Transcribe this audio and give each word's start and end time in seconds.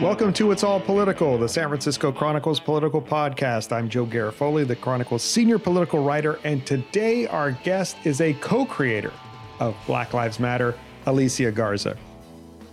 Welcome 0.00 0.32
to 0.34 0.52
It's 0.52 0.62
All 0.62 0.78
Political, 0.78 1.38
the 1.38 1.48
San 1.48 1.68
Francisco 1.68 2.12
Chronicles 2.12 2.60
political 2.60 3.00
podcast. 3.00 3.72
I'm 3.72 3.88
Joe 3.88 4.04
Garofoli, 4.04 4.66
the 4.66 4.76
Chronicles 4.76 5.22
senior 5.22 5.58
political 5.58 6.04
writer, 6.04 6.38
and 6.44 6.66
today 6.66 7.26
our 7.26 7.52
guest 7.52 7.96
is 8.04 8.20
a 8.20 8.34
co 8.34 8.66
creator 8.66 9.12
of 9.58 9.74
Black 9.86 10.12
Lives 10.12 10.38
Matter, 10.38 10.78
Alicia 11.06 11.50
Garza. 11.50 11.96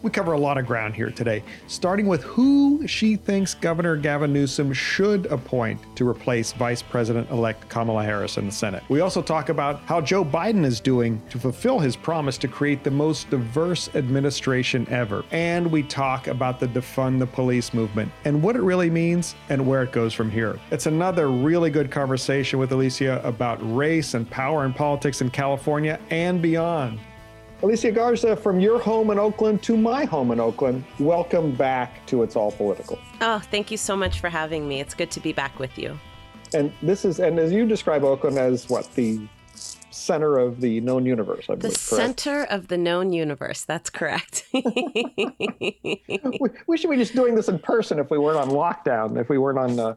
We 0.03 0.09
cover 0.09 0.33
a 0.33 0.37
lot 0.37 0.57
of 0.57 0.65
ground 0.65 0.95
here 0.95 1.11
today, 1.11 1.43
starting 1.67 2.07
with 2.07 2.23
who 2.23 2.85
she 2.85 3.15
thinks 3.15 3.53
Governor 3.53 3.95
Gavin 3.95 4.33
Newsom 4.33 4.73
should 4.73 5.27
appoint 5.27 5.79
to 5.95 6.05
replace 6.05 6.51
Vice 6.51 6.81
President 6.81 7.29
elect 7.31 7.69
Kamala 7.69 8.03
Harris 8.03 8.37
in 8.37 8.45
the 8.45 8.51
Senate. 8.51 8.83
We 8.89 8.99
also 8.99 9.21
talk 9.21 9.47
about 9.47 9.79
how 9.83 10.01
Joe 10.01 10.25
Biden 10.25 10.65
is 10.65 10.81
doing 10.81 11.21
to 11.29 11.39
fulfill 11.39 11.79
his 11.79 11.95
promise 11.95 12.37
to 12.39 12.49
create 12.49 12.83
the 12.83 12.91
most 12.91 13.29
diverse 13.29 13.95
administration 13.95 14.85
ever. 14.89 15.23
And 15.31 15.71
we 15.71 15.83
talk 15.83 16.27
about 16.27 16.59
the 16.59 16.67
defund 16.67 17.19
the 17.19 17.27
police 17.27 17.73
movement 17.73 18.11
and 18.25 18.43
what 18.43 18.57
it 18.57 18.61
really 18.61 18.89
means 18.89 19.35
and 19.47 19.65
where 19.65 19.83
it 19.83 19.93
goes 19.93 20.13
from 20.13 20.29
here. 20.29 20.59
It's 20.69 20.85
another 20.85 21.29
really 21.29 21.69
good 21.69 21.89
conversation 21.89 22.59
with 22.59 22.73
Alicia 22.73 23.21
about 23.23 23.57
race 23.73 24.15
and 24.15 24.29
power 24.29 24.65
and 24.65 24.75
politics 24.75 25.21
in 25.21 25.29
California 25.29 25.97
and 26.09 26.41
beyond. 26.41 26.99
Alicia 27.63 27.91
Garza, 27.91 28.35
from 28.35 28.59
your 28.59 28.77
home 28.77 29.09
in 29.09 29.17
Oakland 29.17 29.63
to 29.63 29.77
my 29.77 30.03
home 30.03 30.31
in 30.31 30.39
Oakland, 30.41 30.83
welcome 30.99 31.53
back 31.55 32.05
to 32.07 32.21
It's 32.23 32.35
All 32.35 32.51
Political. 32.51 32.99
Oh, 33.21 33.39
thank 33.39 33.71
you 33.71 33.77
so 33.77 33.95
much 33.95 34.19
for 34.19 34.27
having 34.29 34.67
me. 34.67 34.81
It's 34.81 34.93
good 34.93 35.09
to 35.11 35.21
be 35.21 35.31
back 35.31 35.59
with 35.59 35.77
you. 35.77 35.97
And 36.53 36.73
this 36.81 37.05
is, 37.05 37.19
and 37.21 37.39
as 37.39 37.53
you 37.53 37.65
describe 37.65 38.03
Oakland 38.03 38.37
as 38.37 38.69
what, 38.69 38.93
the 38.95 39.21
center 39.55 40.37
of 40.37 40.59
the 40.59 40.81
known 40.81 41.05
universe, 41.05 41.45
I 41.49 41.53
The 41.53 41.61
believe, 41.61 41.73
correct? 41.75 42.19
center 42.19 42.43
of 42.43 42.67
the 42.67 42.77
known 42.77 43.13
universe. 43.13 43.63
That's 43.63 43.89
correct. 43.89 44.45
we, 44.53 44.61
we 46.67 46.77
should 46.77 46.89
be 46.89 46.97
just 46.97 47.15
doing 47.15 47.33
this 47.33 47.47
in 47.47 47.59
person 47.59 47.97
if 47.97 48.11
we 48.11 48.17
weren't 48.17 48.39
on 48.39 48.49
lockdown, 48.49 49.17
if 49.17 49.29
we 49.29 49.37
weren't 49.37 49.57
on 49.59 49.79
uh, 49.79 49.95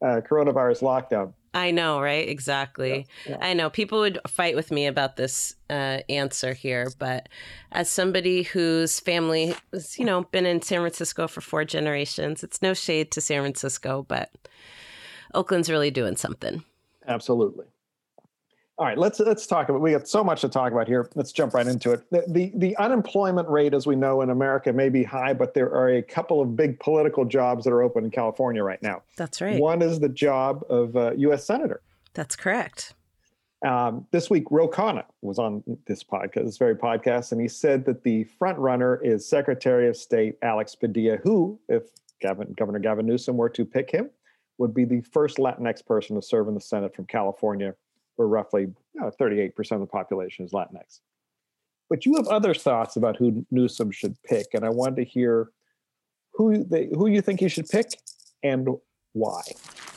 uh, 0.00 0.20
coronavirus 0.20 0.82
lockdown. 0.82 1.32
I 1.52 1.72
know, 1.72 2.00
right? 2.00 2.28
Exactly. 2.28 3.06
Yeah. 3.28 3.38
I 3.40 3.54
know 3.54 3.70
people 3.70 4.00
would 4.00 4.18
fight 4.28 4.54
with 4.54 4.70
me 4.70 4.86
about 4.86 5.16
this 5.16 5.56
uh, 5.68 5.98
answer 6.08 6.52
here, 6.52 6.90
but 6.98 7.28
as 7.72 7.90
somebody 7.90 8.42
whose 8.42 9.00
family 9.00 9.54
has, 9.72 9.98
you 9.98 10.04
know, 10.04 10.22
been 10.24 10.46
in 10.46 10.62
San 10.62 10.80
Francisco 10.80 11.26
for 11.26 11.40
four 11.40 11.64
generations, 11.64 12.44
it's 12.44 12.62
no 12.62 12.72
shade 12.72 13.10
to 13.12 13.20
San 13.20 13.42
Francisco, 13.42 14.04
but 14.06 14.30
Oakland's 15.34 15.70
really 15.70 15.90
doing 15.90 16.16
something. 16.16 16.62
Absolutely. 17.06 17.66
All 18.80 18.86
right, 18.86 18.96
let's 18.96 19.20
let's 19.20 19.46
talk 19.46 19.68
about. 19.68 19.82
We 19.82 19.90
got 19.90 20.08
so 20.08 20.24
much 20.24 20.40
to 20.40 20.48
talk 20.48 20.72
about 20.72 20.88
here. 20.88 21.06
Let's 21.14 21.32
jump 21.32 21.52
right 21.52 21.66
into 21.66 21.92
it. 21.92 22.10
The, 22.10 22.24
the 22.26 22.50
the 22.54 22.76
unemployment 22.78 23.46
rate, 23.46 23.74
as 23.74 23.86
we 23.86 23.94
know 23.94 24.22
in 24.22 24.30
America, 24.30 24.72
may 24.72 24.88
be 24.88 25.04
high, 25.04 25.34
but 25.34 25.52
there 25.52 25.70
are 25.70 25.96
a 25.96 26.02
couple 26.02 26.40
of 26.40 26.56
big 26.56 26.80
political 26.80 27.26
jobs 27.26 27.64
that 27.64 27.74
are 27.74 27.82
open 27.82 28.04
in 28.04 28.10
California 28.10 28.64
right 28.64 28.82
now. 28.82 29.02
That's 29.18 29.42
right. 29.42 29.60
One 29.60 29.82
is 29.82 30.00
the 30.00 30.08
job 30.08 30.64
of 30.70 30.96
uh, 30.96 31.12
U.S. 31.18 31.44
senator. 31.44 31.82
That's 32.14 32.36
correct. 32.36 32.94
Um, 33.66 34.06
this 34.12 34.30
week, 34.30 34.44
Ro 34.50 34.66
Khanna 34.66 35.04
was 35.20 35.38
on 35.38 35.62
this 35.86 36.02
podcast, 36.02 36.46
this 36.46 36.56
very 36.56 36.74
podcast, 36.74 37.32
and 37.32 37.40
he 37.42 37.48
said 37.48 37.84
that 37.84 38.02
the 38.02 38.24
front 38.24 38.56
runner 38.56 38.98
is 39.04 39.28
Secretary 39.28 39.88
of 39.88 39.96
State 39.98 40.38
Alex 40.40 40.74
Padilla, 40.74 41.18
who, 41.18 41.60
if 41.68 41.82
Gavin, 42.22 42.54
Governor 42.56 42.78
Gavin 42.78 43.04
Newsom 43.04 43.36
were 43.36 43.50
to 43.50 43.66
pick 43.66 43.90
him, 43.90 44.08
would 44.56 44.72
be 44.72 44.86
the 44.86 45.02
first 45.02 45.36
Latinx 45.36 45.84
person 45.84 46.16
to 46.16 46.22
serve 46.22 46.48
in 46.48 46.54
the 46.54 46.62
Senate 46.62 46.96
from 46.96 47.04
California, 47.04 47.74
where 48.20 48.28
roughly 48.28 48.64
you 48.94 49.00
know, 49.00 49.10
38% 49.18 49.50
of 49.72 49.80
the 49.80 49.86
population 49.86 50.44
is 50.44 50.52
Latinx. 50.52 51.00
But 51.88 52.04
you 52.04 52.16
have 52.16 52.28
other 52.28 52.52
thoughts 52.52 52.96
about 52.96 53.16
who 53.16 53.46
Newsom 53.50 53.90
should 53.90 54.14
pick, 54.24 54.48
and 54.52 54.62
I 54.62 54.68
wanted 54.68 54.96
to 54.96 55.04
hear 55.04 55.48
who 56.34 56.66
who 56.94 57.06
you 57.06 57.22
think 57.22 57.40
he 57.40 57.48
should 57.48 57.66
pick 57.66 57.98
and 58.42 58.68
why. 59.14 59.40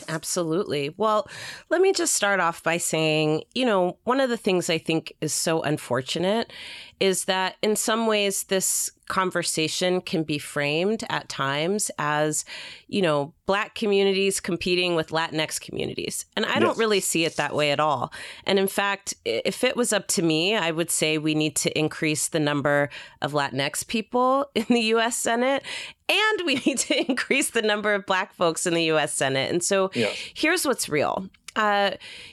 Absolutely. 0.07 0.93
Well, 0.97 1.27
let 1.69 1.81
me 1.81 1.93
just 1.93 2.13
start 2.13 2.39
off 2.39 2.63
by 2.63 2.77
saying, 2.77 3.43
you 3.53 3.65
know, 3.65 3.97
one 4.03 4.19
of 4.19 4.29
the 4.29 4.37
things 4.37 4.69
I 4.69 4.77
think 4.77 5.13
is 5.21 5.33
so 5.33 5.61
unfortunate 5.61 6.51
is 6.99 7.25
that 7.25 7.55
in 7.61 7.75
some 7.75 8.07
ways 8.07 8.43
this 8.43 8.89
conversation 9.07 9.99
can 9.99 10.23
be 10.23 10.37
framed 10.37 11.03
at 11.09 11.27
times 11.27 11.91
as, 11.99 12.45
you 12.87 13.01
know, 13.01 13.33
Black 13.45 13.75
communities 13.75 14.39
competing 14.39 14.95
with 14.95 15.09
Latinx 15.09 15.59
communities. 15.59 16.25
And 16.37 16.45
I 16.45 16.59
don't 16.59 16.77
really 16.77 17.01
see 17.01 17.25
it 17.25 17.35
that 17.35 17.53
way 17.53 17.71
at 17.71 17.79
all. 17.81 18.13
And 18.45 18.57
in 18.57 18.67
fact, 18.67 19.13
if 19.25 19.65
it 19.65 19.75
was 19.75 19.91
up 19.91 20.07
to 20.09 20.21
me, 20.21 20.55
I 20.55 20.71
would 20.71 20.89
say 20.89 21.17
we 21.17 21.35
need 21.35 21.57
to 21.57 21.77
increase 21.77 22.29
the 22.29 22.39
number 22.39 22.89
of 23.21 23.33
Latinx 23.33 23.85
people 23.85 24.49
in 24.55 24.65
the 24.69 24.81
US 24.95 25.17
Senate 25.17 25.63
and 26.09 26.45
we 26.45 26.55
need 26.65 26.79
to 26.79 27.05
increase 27.09 27.49
the 27.49 27.61
number 27.61 27.93
of 27.93 28.05
Black 28.05 28.33
folks 28.33 28.65
in 28.65 28.73
the 28.73 28.83
US 28.91 29.13
Senate. 29.13 29.51
And 29.51 29.63
so 29.63 29.91
Yes. 29.95 30.17
here's 30.33 30.65
what's 30.65 30.87
real. 30.89 31.29
Uh, 31.55 31.91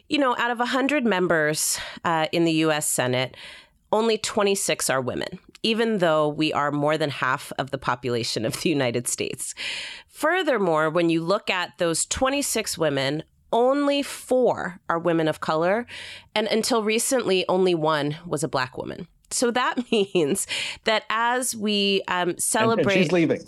you 0.08 0.18
know, 0.18 0.34
out 0.38 0.50
of 0.50 0.58
100 0.58 1.04
members 1.04 1.78
uh, 2.04 2.26
in 2.32 2.44
the 2.44 2.52
US 2.64 2.86
Senate, 2.88 3.36
only 3.92 4.16
26 4.18 4.88
are 4.88 5.00
women, 5.00 5.38
even 5.62 5.98
though 5.98 6.28
we 6.28 6.52
are 6.52 6.70
more 6.72 6.96
than 6.96 7.10
half 7.10 7.52
of 7.58 7.70
the 7.70 7.78
population 7.78 8.44
of 8.46 8.60
the 8.62 8.68
United 8.70 9.06
States. 9.08 9.54
Furthermore, 10.08 10.90
when 10.90 11.10
you 11.10 11.22
look 11.22 11.50
at 11.50 11.76
those 11.78 12.06
26 12.06 12.78
women, 12.78 13.22
only 13.52 14.02
four 14.02 14.80
are 14.88 14.98
women 14.98 15.28
of 15.28 15.40
color. 15.40 15.86
And 16.34 16.46
until 16.46 16.82
recently, 16.82 17.44
only 17.48 17.74
one 17.74 18.16
was 18.26 18.44
a 18.44 18.48
black 18.48 18.78
woman. 18.78 19.08
So 19.30 19.50
that 19.50 19.76
means 19.92 20.46
that 20.84 21.04
as 21.10 21.54
we 21.56 22.02
um, 22.08 22.14
And- 22.14 22.28
and 22.30 22.42
celebrate. 22.42 22.94
she's 22.94 23.12
leaving. 23.12 23.42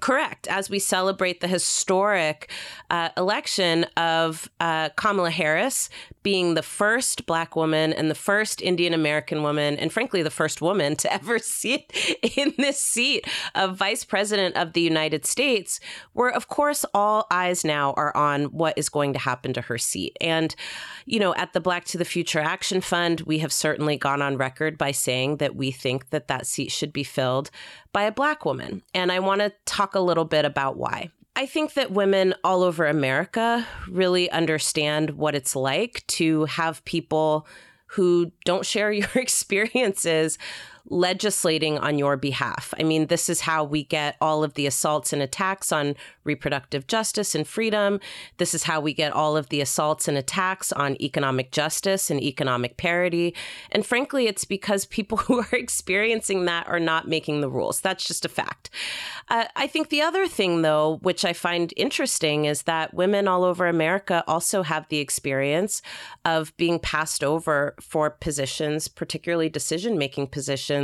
Correct. 0.00 0.46
As 0.48 0.68
we 0.68 0.78
celebrate 0.78 1.40
the 1.40 1.48
historic 1.48 2.50
uh, 2.90 3.10
election 3.16 3.84
of 3.96 4.48
uh, 4.60 4.90
Kamala 4.90 5.30
Harris 5.30 5.88
being 6.22 6.54
the 6.54 6.62
first 6.62 7.24
Black 7.26 7.54
woman 7.54 7.92
and 7.92 8.10
the 8.10 8.14
first 8.14 8.60
Indian 8.60 8.92
American 8.92 9.42
woman, 9.42 9.78
and 9.78 9.92
frankly, 9.92 10.22
the 10.22 10.30
first 10.30 10.60
woman 10.60 10.96
to 10.96 11.12
ever 11.12 11.38
sit 11.38 11.92
in 12.36 12.52
this 12.58 12.80
seat 12.80 13.26
of 13.54 13.76
Vice 13.76 14.04
President 14.04 14.56
of 14.56 14.72
the 14.72 14.80
United 14.80 15.24
States, 15.24 15.80
where, 16.12 16.30
of 16.30 16.48
course, 16.48 16.84
all 16.92 17.26
eyes 17.30 17.64
now 17.64 17.92
are 17.96 18.14
on 18.16 18.46
what 18.46 18.76
is 18.76 18.88
going 18.88 19.12
to 19.12 19.18
happen 19.18 19.52
to 19.52 19.60
her 19.62 19.78
seat. 19.78 20.16
And, 20.20 20.54
you 21.04 21.20
know, 21.20 21.34
at 21.36 21.52
the 21.52 21.60
Black 21.60 21.84
to 21.86 21.98
the 21.98 22.04
Future 22.04 22.40
Action 22.40 22.80
Fund, 22.80 23.20
we 23.20 23.38
have 23.38 23.52
certainly 23.52 23.96
gone 23.96 24.20
on 24.20 24.36
record 24.36 24.76
by 24.76 24.90
saying 24.90 25.36
that 25.36 25.54
we 25.54 25.70
think 25.70 26.10
that 26.10 26.28
that 26.28 26.46
seat 26.46 26.72
should 26.72 26.92
be 26.92 27.04
filled 27.04 27.50
by 27.96 28.02
a 28.02 28.12
Black 28.12 28.44
woman. 28.44 28.82
And 28.92 29.10
I 29.10 29.20
want 29.20 29.40
to 29.40 29.54
talk 29.64 29.94
a 29.94 30.00
little 30.00 30.26
bit 30.26 30.44
about 30.44 30.76
why. 30.76 31.08
I 31.34 31.46
think 31.46 31.72
that 31.74 31.92
women 31.92 32.34
all 32.44 32.62
over 32.62 32.84
America 32.84 33.66
really 33.88 34.30
understand 34.30 35.12
what 35.12 35.34
it's 35.34 35.56
like 35.56 36.06
to 36.08 36.44
have 36.44 36.84
people 36.84 37.46
who 37.86 38.32
don't 38.44 38.66
share 38.66 38.92
your 39.00 39.08
experiences 39.14 40.36
legislating 40.88 41.78
on 41.78 41.98
your 41.98 42.16
behalf. 42.16 42.72
I 42.78 42.82
mean, 42.82 43.06
this 43.06 43.28
is 43.28 43.40
how 43.42 43.64
we 43.64 43.84
get 43.84 44.16
all 44.20 44.44
of 44.44 44.54
the 44.54 44.66
assaults 44.66 45.12
and 45.12 45.22
attacks 45.22 45.72
on 45.72 45.96
reproductive 46.24 46.86
justice 46.86 47.34
and 47.34 47.46
freedom. 47.46 48.00
This 48.38 48.54
is 48.54 48.64
how 48.64 48.80
we 48.80 48.92
get 48.92 49.12
all 49.12 49.36
of 49.36 49.48
the 49.48 49.60
assaults 49.60 50.08
and 50.08 50.16
attacks 50.16 50.72
on 50.72 51.00
economic 51.00 51.50
justice 51.50 52.10
and 52.10 52.22
economic 52.22 52.76
parity. 52.76 53.34
And 53.70 53.86
frankly, 53.86 54.26
it's 54.26 54.44
because 54.44 54.84
people 54.84 55.18
who 55.26 55.40
are 55.40 55.48
experiencing 55.52 56.44
that 56.44 56.66
are 56.68 56.80
not 56.80 57.08
making 57.08 57.40
the 57.40 57.50
rules. 57.50 57.80
That's 57.80 58.06
just 58.06 58.24
a 58.24 58.28
fact. 58.28 58.70
Uh, 59.28 59.46
I 59.56 59.66
think 59.66 59.88
the 59.88 60.02
other 60.02 60.28
thing, 60.28 60.62
though, 60.62 60.98
which 61.02 61.24
I 61.24 61.32
find 61.32 61.72
interesting, 61.76 62.44
is 62.44 62.62
that 62.62 62.94
women 62.94 63.26
all 63.26 63.44
over 63.44 63.66
America 63.66 64.22
also 64.26 64.62
have 64.62 64.88
the 64.88 64.98
experience 64.98 65.82
of 66.24 66.56
being 66.56 66.78
passed 66.78 67.24
over 67.24 67.74
for 67.80 68.10
positions, 68.10 68.88
particularly 68.88 69.48
decision 69.48 69.98
making 69.98 70.28
positions, 70.28 70.75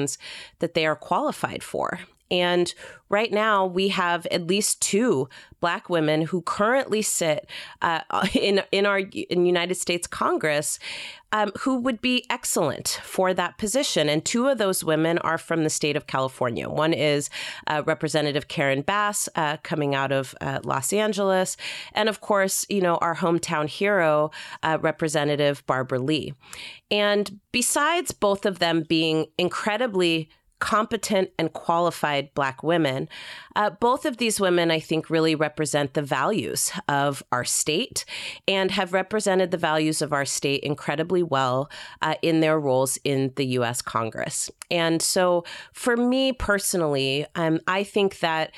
that 0.59 0.75
they 0.75 0.87
are 0.87 0.97
qualified 0.97 1.63
for. 1.63 2.01
And 2.33 2.75
right 3.11 3.31
now, 3.31 3.67
we 3.67 3.89
have 3.89 4.27
at 4.31 4.47
least 4.47 4.81
two 4.81 5.29
black 5.61 5.91
women 5.91 6.23
who 6.23 6.41
currently 6.41 7.03
sit 7.03 7.47
uh, 7.83 8.01
in 8.35 8.63
in 8.73 8.87
our 8.87 8.99
in 8.99 9.45
United 9.45 9.77
States 9.77 10.07
Congress 10.07 10.79
um, 11.31 11.53
who 11.61 11.77
would 11.77 12.01
be 12.01 12.25
excellent 12.31 13.01
for 13.03 13.35
that 13.35 13.59
position. 13.59 14.09
And 14.09 14.25
two 14.25 14.49
of 14.49 14.59
those 14.59 14.83
women 14.83 15.19
are 15.19 15.39
from 15.39 15.63
the 15.63 15.71
state 15.71 15.97
of 15.97 16.07
California. 16.07 16.69
One 16.69 16.93
is 16.93 17.31
uh, 17.67 17.83
Representative 17.87 18.49
Karen 18.49 18.83
Bass, 18.83 19.29
uh, 19.35 19.59
coming 19.63 19.95
out 19.95 20.13
of 20.13 20.35
uh, 20.41 20.61
Los 20.65 20.93
Angeles, 20.93 21.57
and 21.93 22.09
of 22.09 22.21
course, 22.21 22.65
you 22.71 22.81
know 22.81 22.97
our 22.97 23.17
hometown 23.17 23.69
hero, 23.69 24.31
uh, 24.63 24.79
Representative 24.81 25.65
Barbara 25.67 25.99
Lee. 25.99 26.33
And 26.91 27.41
besides 27.53 28.11
both 28.11 28.47
of 28.47 28.59
them 28.59 28.85
being 28.89 29.27
incredibly 29.39 30.31
competent 30.63 31.29
and 31.41 31.53
qualified 31.53 32.33
Black 32.35 32.63
women. 32.63 33.09
Uh, 33.57 33.69
both 33.69 34.07
of 34.07 34.19
these 34.19 34.39
women, 34.39 34.71
I 34.71 34.79
think, 34.79 35.11
really 35.11 35.35
represent 35.35 35.95
the 35.95 36.03
values 36.03 36.71
of 36.87 37.21
our 37.33 37.45
state 37.45 38.05
and 38.47 38.71
have 38.71 38.93
represented 38.93 39.51
the 39.51 39.57
values 39.57 40.01
of 40.01 40.13
our 40.13 40.25
state 40.25 40.63
incredibly 40.63 41.21
well 41.21 41.69
uh, 42.01 42.15
in 42.23 42.39
their 42.39 42.61
roles 42.61 42.97
in 43.03 43.33
the 43.35 43.47
US 43.59 43.83
Congress. 43.83 44.53
And 44.71 45.03
so, 45.03 45.45
for 45.73 45.97
me 45.97 46.33
personally, 46.33 47.27
um, 47.35 47.59
I 47.67 47.83
think 47.83 48.21
that 48.21 48.53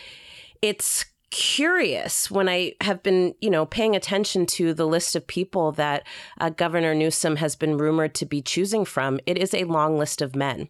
it's 0.61 1.07
curious 1.35 2.31
when 2.31 2.49
I 2.49 2.75
have 2.81 3.03
been, 3.03 3.35
you 3.41 3.51
know, 3.51 3.67
paying 3.67 3.97
attention 3.97 4.47
to 4.47 4.73
the 4.73 4.87
list 4.87 5.17
of 5.17 5.27
people 5.27 5.73
that 5.73 6.07
uh, 6.41 6.49
Governor 6.49 6.95
Newsom 6.95 7.35
has 7.37 7.57
been 7.57 7.77
rumored 7.77 8.15
to 8.15 8.25
be 8.25 8.41
choosing 8.41 8.85
from. 8.85 9.19
It 9.27 9.37
is 9.37 9.53
a 9.53 9.65
long 9.65 9.99
list 9.99 10.23
of 10.23 10.37
men. 10.37 10.69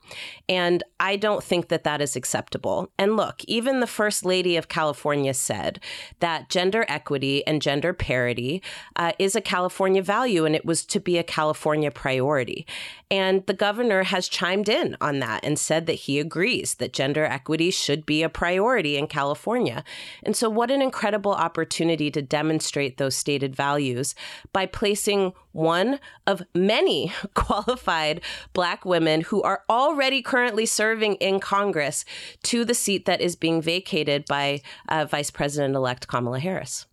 And 0.49 0.83
I 0.99 1.17
don't 1.17 1.45
think 1.45 1.69
that 1.69 1.85
that 1.85 2.01
is 2.01 2.17
acceptable. 2.17 2.91
And 2.99 3.15
look, 3.15 3.45
even 3.45 3.81
the 3.81 3.87
First 3.87 4.25
Lady 4.25 4.57
of 4.57 4.69
California 4.69 5.35
said 5.35 5.81
that 6.21 6.49
gender 6.49 6.87
equity 6.89 7.47
and 7.47 7.61
gender 7.61 7.93
parity 7.93 8.63
uh, 8.97 9.13
is 9.19 9.37
a 9.37 9.43
California 9.43 10.01
value 10.01 10.47
and 10.47 10.57
it 10.57 10.65
was 10.65 10.87
to 10.87 10.99
be 10.99 11.19
a 11.19 11.23
California 11.23 11.91
priority. 11.91 12.67
And 13.11 13.45
the 13.45 13.53
governor 13.53 14.05
has 14.05 14.29
chimed 14.29 14.71
in 14.71 14.97
on 14.99 15.19
that 15.19 15.45
and 15.45 15.59
said 15.59 15.85
that 15.87 15.93
he 15.93 16.19
agrees 16.19 16.77
that 16.77 16.95
gender 16.95 17.27
equity 17.27 17.71
should 17.71 18.07
be 18.07 18.23
a 18.23 18.31
priority 18.31 18.97
in 18.97 19.09
California. 19.09 19.85
And 20.23 20.35
so 20.35 20.54
what 20.55 20.71
an 20.71 20.83
incredible 20.83 21.33
opportunity 21.33 22.11
to 22.11 22.23
demonstrate 22.23 22.97
those 22.97 23.15
stated 23.17 23.55
values 23.55 24.15
by 24.53 24.67
placing 24.67 25.33
one 25.53 26.01
of 26.27 26.43
many 26.55 27.13
qualified 27.35 28.21
Black 28.53 28.85
women 28.85 29.23
who 29.23 29.43
are 29.43 29.63
already 29.69 30.23
currently 30.23 30.67
serving 30.67 31.15
in 31.17 31.41
Congress 31.41 32.05
to 32.45 32.65
the 32.65 32.75
seat 32.75 33.05
that 33.07 33.21
is 33.21 33.37
being 33.37 33.63
vacated 33.63 34.25
by 34.27 34.61
uh, 34.89 35.05
Vice 35.05 35.31
President 35.31 35.75
elect 35.75 36.09
Kamala 36.09 36.39
Harris. 36.39 36.87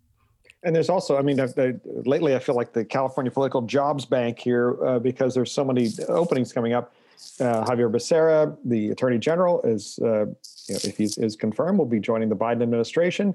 And 0.63 0.75
there's 0.75 0.89
also, 0.89 1.17
I 1.17 1.23
mean, 1.23 1.37
lately 2.05 2.35
I 2.35 2.39
feel 2.39 2.55
like 2.55 2.73
the 2.73 2.85
California 2.85 3.31
Political 3.31 3.63
Jobs 3.63 4.05
Bank 4.05 4.37
here 4.37 4.77
uh, 4.85 4.99
because 4.99 5.33
there's 5.33 5.51
so 5.51 5.65
many 5.65 5.89
openings 6.07 6.53
coming 6.53 6.73
up. 6.73 6.93
Uh, 7.39 7.65
Xavier 7.65 7.89
Becerra, 7.89 8.55
the 8.65 8.89
Attorney 8.89 9.17
General, 9.17 9.61
is 9.63 9.99
uh, 10.01 10.25
you 10.25 10.75
know, 10.75 10.79
if 10.83 10.97
he's 10.97 11.17
is 11.17 11.35
confirmed, 11.35 11.77
will 11.77 11.85
be 11.85 11.99
joining 11.99 12.29
the 12.29 12.35
Biden 12.35 12.61
administration. 12.61 13.33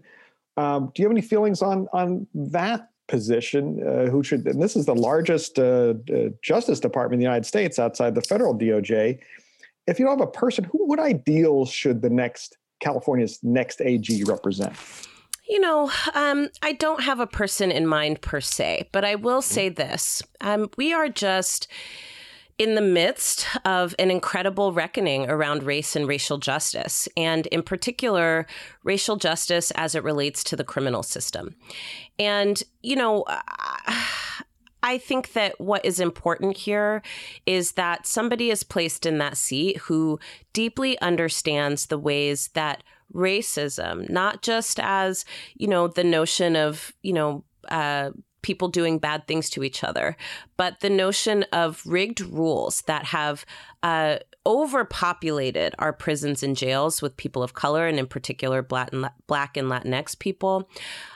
Um, 0.57 0.91
do 0.95 1.03
you 1.03 1.07
have 1.07 1.13
any 1.13 1.23
feelings 1.23 1.63
on 1.63 1.89
on 1.93 2.27
that 2.35 2.91
position? 3.09 3.83
Uh, 3.87 4.11
who 4.11 4.23
should? 4.23 4.47
And 4.47 4.63
this 4.63 4.77
is 4.77 4.87
the 4.87 4.95
largest 4.95 5.59
uh, 5.59 5.95
uh, 6.13 6.29
Justice 6.43 6.81
Department 6.81 7.15
in 7.15 7.19
the 7.21 7.25
United 7.25 7.47
States 7.47 7.79
outside 7.79 8.15
the 8.15 8.23
federal 8.23 8.57
DOJ. 8.57 9.19
If 9.87 9.99
you 9.99 10.07
don't 10.07 10.19
have 10.19 10.29
a 10.29 10.31
person, 10.31 10.65
who 10.65 10.87
what 10.87 10.99
ideals 10.99 11.71
should 11.71 12.03
the 12.03 12.11
next 12.11 12.57
California's 12.81 13.39
next 13.43 13.81
AG 13.81 14.25
represent? 14.25 14.75
You 15.49 15.61
know, 15.61 15.93
um, 16.15 16.49
I 16.63 16.73
don't 16.73 17.03
have 17.03 17.21
a 17.21 17.27
person 17.27 17.71
in 17.71 17.87
mind 17.87 18.21
per 18.21 18.41
se, 18.41 18.89
but 18.93 19.05
I 19.05 19.15
will 19.15 19.43
say 19.43 19.69
this: 19.69 20.23
um, 20.41 20.71
we 20.77 20.93
are 20.93 21.09
just 21.09 21.69
in 22.59 22.75
the 22.75 22.81
midst 22.81 23.47
of 23.65 23.95
an 23.99 24.11
incredible 24.11 24.73
reckoning 24.73 25.29
around 25.29 25.63
race 25.63 25.95
and 25.95 26.09
racial 26.09 26.39
justice, 26.39 27.09
and 27.17 27.47
in 27.49 27.63
particular, 27.63 28.47
racial 28.83 29.17
justice 29.17 29.71
as 29.73 29.95
it 29.95 30.03
relates 30.03 30.43
to 30.45 30.57
the 30.57 30.65
criminal 30.65 31.03
system. 31.03 31.55
And, 32.19 32.63
you 32.83 32.97
know, 32.97 33.25
I 34.83 34.99
think 34.99 35.33
that 35.33 35.61
what 35.61 35.85
is 35.85 36.01
important 36.01 36.57
here 36.57 37.03
is 37.45 37.73
that 37.73 38.07
somebody 38.07 38.51
is 38.51 38.63
placed 38.63 39.05
in 39.05 39.19
that 39.19 39.37
seat 39.37 39.79
who 39.79 40.19
deeply 40.53 40.99
understands 41.01 41.87
the 41.87 41.99
ways 41.99 42.49
that 42.55 42.83
racism, 43.13 44.09
not 44.09 44.43
just 44.43 44.81
as, 44.81 45.25
you 45.57 45.69
know, 45.69 45.89
the 45.89 46.05
notion 46.05 46.57
of, 46.57 46.93
you 47.03 47.13
know, 47.13 47.45
uh, 47.69 48.11
people 48.47 48.69
doing 48.69 48.97
bad 48.97 49.27
things 49.27 49.51
to 49.51 49.65
each 49.65 49.83
other, 49.83 50.17
but 50.57 50.79
the 50.79 50.89
notion 50.89 51.43
of 51.53 51.83
rigged 51.85 52.21
rules 52.21 52.83
that 52.83 53.07
have 53.07 53.45
uh, 53.83 54.19
overpopulated 54.47 55.75
our 55.81 55.93
prisons 55.93 56.45
and 56.45 56.57
jails 56.57 57.03
with 57.03 57.17
people 57.17 57.43
of 57.43 57.55
color, 57.55 57.89
and 57.89 57.99
in 57.99 58.07
particular, 58.07 58.63
Black 58.63 58.93
and, 58.93 59.11
Latinx 59.29 60.17
people. 60.17 60.71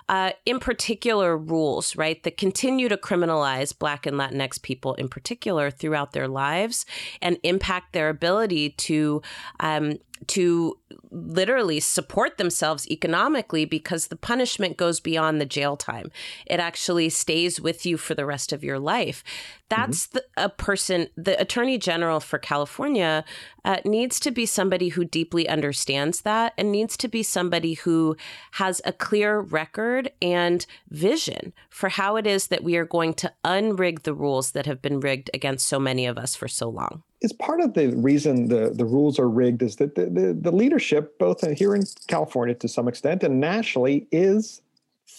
Uh, 0.08 0.32
in 0.44 0.58
particular, 0.58 1.38
rules, 1.38 1.94
right, 1.94 2.20
that 2.24 2.36
continue 2.36 2.88
to 2.88 2.96
criminalize 2.96 3.78
Black 3.78 4.06
and 4.06 4.16
Latinx 4.16 4.60
people 4.60 4.94
in 4.94 5.08
particular 5.08 5.70
throughout 5.70 6.10
their 6.10 6.26
lives 6.26 6.84
and 7.22 7.38
impact 7.44 7.92
their 7.92 8.08
ability 8.08 8.70
to 8.70 9.22
um, 9.60 9.98
to 10.28 10.78
literally 11.10 11.80
support 11.80 12.38
themselves 12.38 12.88
economically 12.90 13.64
because 13.64 14.08
the 14.08 14.16
punishment 14.16 14.76
goes 14.76 15.00
beyond 15.00 15.40
the 15.40 15.46
jail 15.46 15.76
time. 15.76 16.10
It 16.46 16.60
actually 16.60 17.08
stays 17.08 17.60
with 17.60 17.84
you 17.84 17.96
for 17.96 18.14
the 18.14 18.26
rest 18.26 18.52
of 18.52 18.62
your 18.62 18.78
life. 18.78 19.24
That's 19.68 20.06
mm-hmm. 20.06 20.18
the, 20.36 20.44
a 20.44 20.48
person, 20.48 21.08
the 21.16 21.40
attorney 21.40 21.78
general 21.78 22.20
for 22.20 22.38
California 22.38 23.24
uh, 23.64 23.78
needs 23.84 24.20
to 24.20 24.30
be 24.30 24.46
somebody 24.46 24.88
who 24.88 25.04
deeply 25.04 25.48
understands 25.48 26.22
that 26.22 26.54
and 26.58 26.70
needs 26.70 26.96
to 26.98 27.08
be 27.08 27.22
somebody 27.22 27.74
who 27.74 28.16
has 28.52 28.80
a 28.84 28.92
clear 28.92 29.40
record 29.40 30.10
and 30.20 30.66
vision 30.90 31.52
for 31.68 31.88
how 31.88 32.16
it 32.16 32.26
is 32.26 32.48
that 32.48 32.64
we 32.64 32.76
are 32.76 32.84
going 32.84 33.14
to 33.14 33.32
unrig 33.44 34.02
the 34.02 34.14
rules 34.14 34.52
that 34.52 34.66
have 34.66 34.82
been 34.82 35.00
rigged 35.00 35.30
against 35.34 35.66
so 35.66 35.78
many 35.78 36.06
of 36.06 36.18
us 36.18 36.34
for 36.34 36.48
so 36.48 36.68
long 36.68 37.02
is 37.20 37.32
part 37.32 37.60
of 37.60 37.74
the 37.74 37.88
reason 37.96 38.48
the, 38.48 38.70
the 38.70 38.84
rules 38.84 39.18
are 39.18 39.28
rigged 39.28 39.62
is 39.62 39.76
that 39.76 39.94
the, 39.94 40.06
the, 40.06 40.38
the, 40.40 40.50
leadership, 40.50 41.18
both 41.18 41.46
here 41.56 41.74
in 41.74 41.82
California 42.08 42.54
to 42.54 42.68
some 42.68 42.88
extent 42.88 43.22
and 43.22 43.40
nationally, 43.40 44.06
is, 44.10 44.62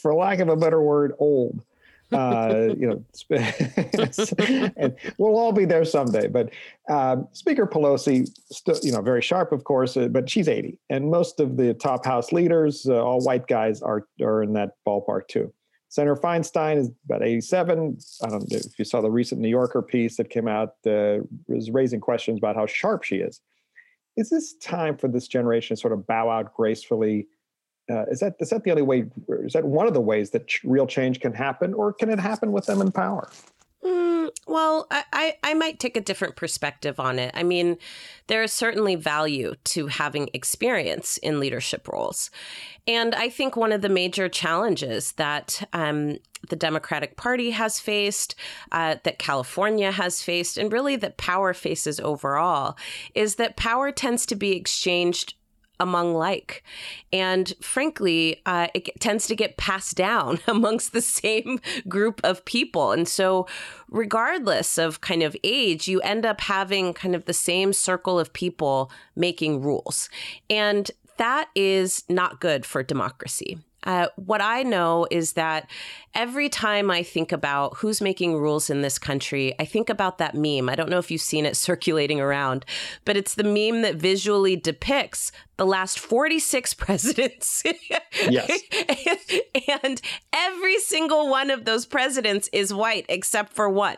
for 0.01 0.15
lack 0.15 0.39
of 0.39 0.49
a 0.49 0.55
better 0.55 0.81
word, 0.81 1.13
old. 1.19 1.63
Uh, 2.13 2.75
you 2.77 2.89
know, 2.89 3.01
and 4.75 4.93
we'll 5.17 5.37
all 5.37 5.53
be 5.53 5.63
there 5.63 5.85
someday. 5.85 6.27
But 6.27 6.49
um, 6.89 7.25
Speaker 7.31 7.65
Pelosi, 7.65 8.29
still, 8.51 8.77
you 8.83 8.91
know, 8.91 9.01
very 9.01 9.21
sharp, 9.21 9.53
of 9.53 9.63
course, 9.63 9.95
uh, 9.95 10.09
but 10.09 10.29
she's 10.29 10.49
80, 10.49 10.77
and 10.89 11.09
most 11.09 11.39
of 11.39 11.55
the 11.55 11.73
top 11.73 12.05
House 12.05 12.33
leaders, 12.33 12.85
uh, 12.85 13.01
all 13.01 13.21
white 13.21 13.47
guys, 13.47 13.81
are 13.81 14.07
are 14.21 14.43
in 14.43 14.51
that 14.55 14.71
ballpark 14.85 15.29
too. 15.29 15.53
Senator 15.91 16.15
Feinstein 16.15 16.77
is 16.77 16.89
about 17.03 17.21
87. 17.21 17.97
I 18.23 18.29
don't 18.29 18.49
know 18.49 18.57
if 18.57 18.79
you 18.79 18.85
saw 18.85 19.01
the 19.01 19.11
recent 19.11 19.41
New 19.41 19.49
Yorker 19.49 19.81
piece 19.81 20.15
that 20.15 20.29
came 20.29 20.47
out, 20.47 20.75
uh, 20.87 21.17
was 21.49 21.69
raising 21.69 21.99
questions 21.99 22.37
about 22.37 22.55
how 22.55 22.65
sharp 22.65 23.03
she 23.03 23.17
is. 23.17 23.41
Is 24.15 24.29
this 24.29 24.55
time 24.55 24.95
for 24.95 25.09
this 25.09 25.27
generation 25.27 25.75
to 25.75 25.79
sort 25.81 25.91
of 25.91 26.07
bow 26.07 26.29
out 26.29 26.53
gracefully? 26.53 27.27
Uh, 27.91 28.05
is 28.05 28.21
that 28.21 28.35
is 28.39 28.51
that 28.51 28.63
the 28.63 28.71
only 28.71 28.83
way? 28.83 29.03
Is 29.43 29.51
that 29.51 29.65
one 29.65 29.85
of 29.85 29.93
the 29.93 29.99
ways 29.99 30.29
that 30.29 30.47
ch- 30.47 30.61
real 30.63 30.87
change 30.87 31.19
can 31.19 31.33
happen, 31.33 31.73
or 31.73 31.91
can 31.91 32.09
it 32.09 32.19
happen 32.19 32.53
with 32.53 32.67
them 32.67 32.79
in 32.79 32.93
power? 32.93 33.29
Well, 34.47 34.87
I, 34.89 35.35
I 35.43 35.53
might 35.53 35.79
take 35.79 35.95
a 35.95 36.01
different 36.01 36.35
perspective 36.35 36.99
on 36.99 37.19
it. 37.19 37.31
I 37.35 37.43
mean, 37.43 37.77
there 38.27 38.41
is 38.41 38.51
certainly 38.51 38.95
value 38.95 39.53
to 39.65 39.87
having 39.87 40.29
experience 40.33 41.17
in 41.17 41.39
leadership 41.39 41.87
roles. 41.87 42.31
And 42.87 43.13
I 43.13 43.29
think 43.29 43.55
one 43.55 43.71
of 43.71 43.81
the 43.81 43.89
major 43.89 44.27
challenges 44.29 45.11
that 45.13 45.67
um, 45.73 46.17
the 46.49 46.55
Democratic 46.55 47.17
Party 47.17 47.51
has 47.51 47.79
faced, 47.79 48.33
uh, 48.71 48.95
that 49.03 49.19
California 49.19 49.91
has 49.91 50.23
faced, 50.23 50.57
and 50.57 50.73
really 50.73 50.95
that 50.95 51.17
power 51.17 51.53
faces 51.53 51.99
overall, 51.99 52.75
is 53.13 53.35
that 53.35 53.57
power 53.57 53.91
tends 53.91 54.25
to 54.25 54.35
be 54.35 54.53
exchanged 54.53 55.35
among 55.81 56.13
like. 56.13 56.63
And 57.11 57.53
frankly, 57.59 58.41
uh, 58.45 58.67
it 58.73 58.89
tends 59.01 59.27
to 59.27 59.35
get 59.35 59.57
passed 59.57 59.97
down 59.97 60.39
amongst 60.47 60.93
the 60.93 61.01
same 61.01 61.59
group 61.89 62.21
of 62.23 62.45
people. 62.45 62.91
And 62.91 63.07
so, 63.07 63.47
regardless 63.89 64.77
of 64.77 65.01
kind 65.01 65.23
of 65.23 65.35
age, 65.43 65.87
you 65.87 65.99
end 66.01 66.25
up 66.25 66.39
having 66.41 66.93
kind 66.93 67.15
of 67.15 67.25
the 67.25 67.33
same 67.33 67.73
circle 67.73 68.19
of 68.19 68.31
people 68.31 68.91
making 69.15 69.61
rules. 69.61 70.09
And 70.49 70.89
that 71.17 71.49
is 71.55 72.03
not 72.07 72.39
good 72.39 72.65
for 72.65 72.83
democracy. 72.83 73.57
Uh, 73.83 74.07
what 74.15 74.41
I 74.41 74.63
know 74.63 75.07
is 75.09 75.33
that 75.33 75.69
every 76.13 76.49
time 76.49 76.91
I 76.91 77.03
think 77.03 77.31
about 77.31 77.77
who's 77.77 78.01
making 78.01 78.35
rules 78.35 78.69
in 78.69 78.81
this 78.81 78.99
country, 78.99 79.53
I 79.59 79.65
think 79.65 79.89
about 79.89 80.17
that 80.19 80.35
meme. 80.35 80.69
I 80.69 80.75
don't 80.75 80.89
know 80.89 80.99
if 80.99 81.09
you've 81.09 81.21
seen 81.21 81.45
it 81.45 81.57
circulating 81.71 82.19
around, 82.19 82.65
but 83.05 83.17
it's 83.17 83.35
the 83.35 83.43
meme 83.43 83.81
that 83.81 83.95
visually 83.95 84.55
depicts 84.55 85.31
the 85.57 85.65
last 85.65 85.99
46 85.99 86.73
presidents. 86.75 87.63
yes. 88.29 88.61
and 89.83 90.01
every 90.33 90.79
single 90.79 91.29
one 91.29 91.49
of 91.49 91.65
those 91.65 91.85
presidents 91.85 92.49
is 92.53 92.73
white 92.73 93.05
except 93.09 93.53
for 93.53 93.69
one. 93.69 93.97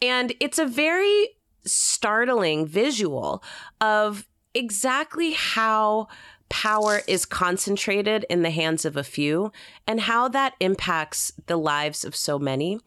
And 0.00 0.32
it's 0.40 0.58
a 0.58 0.66
very 0.66 1.30
startling 1.64 2.66
visual 2.66 3.42
of 3.80 4.26
exactly 4.54 5.32
how 5.32 6.08
power 6.52 7.00
is 7.08 7.24
concentrated 7.24 8.26
in 8.28 8.42
the 8.42 8.50
hands 8.50 8.84
of 8.84 8.94
a 8.94 9.02
few 9.02 9.50
and 9.86 10.02
how 10.02 10.28
that 10.28 10.52
impacts 10.60 11.32
the 11.46 11.56
lives 11.56 12.04
of 12.04 12.14
so 12.14 12.38
many. 12.38 12.78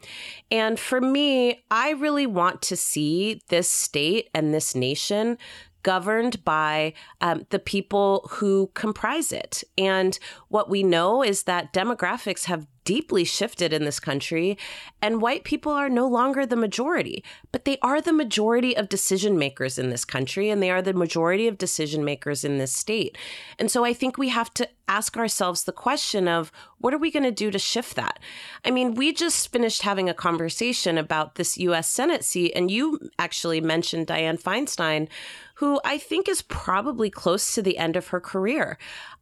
And 0.51 0.79
for 0.79 1.01
me, 1.01 1.63
I 1.71 1.89
really 1.89 2.27
want 2.27 2.61
to 2.61 2.75
see 2.75 3.41
this 3.49 3.67
state 3.67 4.29
and 4.35 4.53
this 4.53 4.75
nation 4.75 5.39
governed 5.81 6.45
by 6.45 6.93
um, 7.21 7.47
the 7.49 7.57
people 7.57 8.29
who 8.33 8.69
comprise 8.75 9.31
it. 9.31 9.63
And 9.79 10.17
what 10.49 10.69
we 10.69 10.83
know 10.83 11.23
is 11.23 11.43
that 11.43 11.73
demographics 11.73 12.45
have 12.45 12.67
deeply 12.85 13.25
shifted 13.25 13.73
in 13.73 13.83
this 13.83 13.99
country, 13.99 14.57
and 15.01 15.21
white 15.21 15.43
people 15.43 15.71
are 15.71 15.89
no 15.89 16.07
longer 16.07 16.45
the 16.45 16.55
majority, 16.55 17.23
but 17.51 17.65
they 17.65 17.77
are 17.81 17.99
the 17.99 18.13
majority 18.13 18.75
of 18.75 18.87
decision 18.87 19.37
makers 19.37 19.77
in 19.77 19.89
this 19.89 20.05
country, 20.05 20.49
and 20.49 20.63
they 20.63 20.71
are 20.71 20.81
the 20.81 20.93
majority 20.93 21.47
of 21.47 21.57
decision 21.57 22.05
makers 22.05 22.45
in 22.45 22.57
this 22.57 22.71
state. 22.71 23.17
And 23.59 23.69
so 23.69 23.83
I 23.83 23.93
think 23.93 24.17
we 24.17 24.29
have 24.29 24.53
to 24.53 24.69
ask 24.87 25.17
ourselves 25.17 25.63
the 25.63 25.71
question 25.71 26.27
of 26.27 26.51
what 26.77 26.93
are 26.93 26.99
we 26.99 27.11
going 27.11 27.23
to 27.23 27.31
do 27.31 27.49
to 27.49 27.57
shift 27.57 27.95
that? 27.95 28.19
I 28.63 28.71
mean, 28.71 28.93
we 28.93 29.11
just 29.11 29.51
finished 29.51 29.81
having 29.81 30.07
a 30.07 30.13
conversation 30.13 30.97
about 30.97 31.35
this 31.35 31.57
US 31.57 31.89
Senate 31.89 32.23
seat, 32.23 32.53
and 32.55 32.69
you 32.69 32.99
actually 33.17 33.61
mentioned 33.61 34.07
Dianne 34.07 34.41
Feinstein, 34.41 35.07
who 35.55 35.79
I 35.83 35.97
think 35.97 36.27
is 36.27 36.41
probably 36.43 37.09
close 37.09 37.55
to 37.55 37.61
the 37.61 37.77
end 37.77 37.95
of 37.95 38.09
her 38.09 38.19
career. 38.19 38.77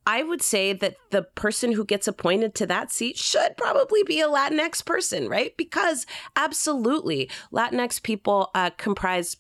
I 0.05 0.23
would 0.23 0.41
say 0.41 0.73
that 0.73 0.97
the 1.11 1.23
person 1.23 1.71
who 1.71 1.85
gets 1.85 2.07
appointed 2.07 2.55
to 2.55 2.65
that 2.67 2.91
seat 2.91 3.17
should 3.17 3.55
probably 3.57 4.03
be 4.03 4.19
a 4.19 4.27
Latinx 4.27 4.85
person, 4.85 5.29
right? 5.29 5.55
Because 5.57 6.05
absolutely, 6.35 7.29
Latinx 7.51 8.01
people 8.01 8.51
uh, 8.53 8.71
comprise 8.71 9.37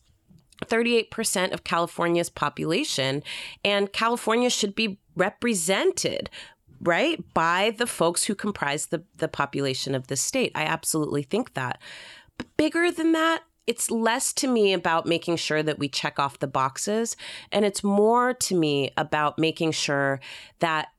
38% 0.65 1.51
of 1.53 1.63
California's 1.63 2.29
population, 2.29 3.23
and 3.65 3.91
California 3.91 4.49
should 4.49 4.75
be 4.75 4.99
represented 5.15 6.29
right 6.81 7.21
by 7.33 7.73
the 7.77 7.87
folks 7.87 8.25
who 8.25 8.35
comprise 8.35 8.87
the, 8.87 9.03
the 9.17 9.27
population 9.27 9.95
of 9.95 10.07
the 10.07 10.15
state. 10.15 10.51
I 10.55 10.63
absolutely 10.63 11.23
think 11.23 11.53
that. 11.53 11.81
But 12.37 12.47
bigger 12.57 12.91
than 12.91 13.11
that, 13.13 13.43
it's 13.67 13.89
less 13.89 14.33
to 14.33 14.47
me 14.47 14.73
about 14.73 15.05
making 15.05 15.37
sure 15.37 15.63
that 15.63 15.79
we 15.79 15.87
check 15.87 16.19
off 16.19 16.39
the 16.39 16.47
boxes 16.47 17.15
and 17.51 17.65
it's 17.65 17.83
more 17.83 18.33
to 18.33 18.55
me 18.55 18.91
about 18.97 19.39
making 19.39 19.71
sure 19.71 20.19
that 20.59 20.89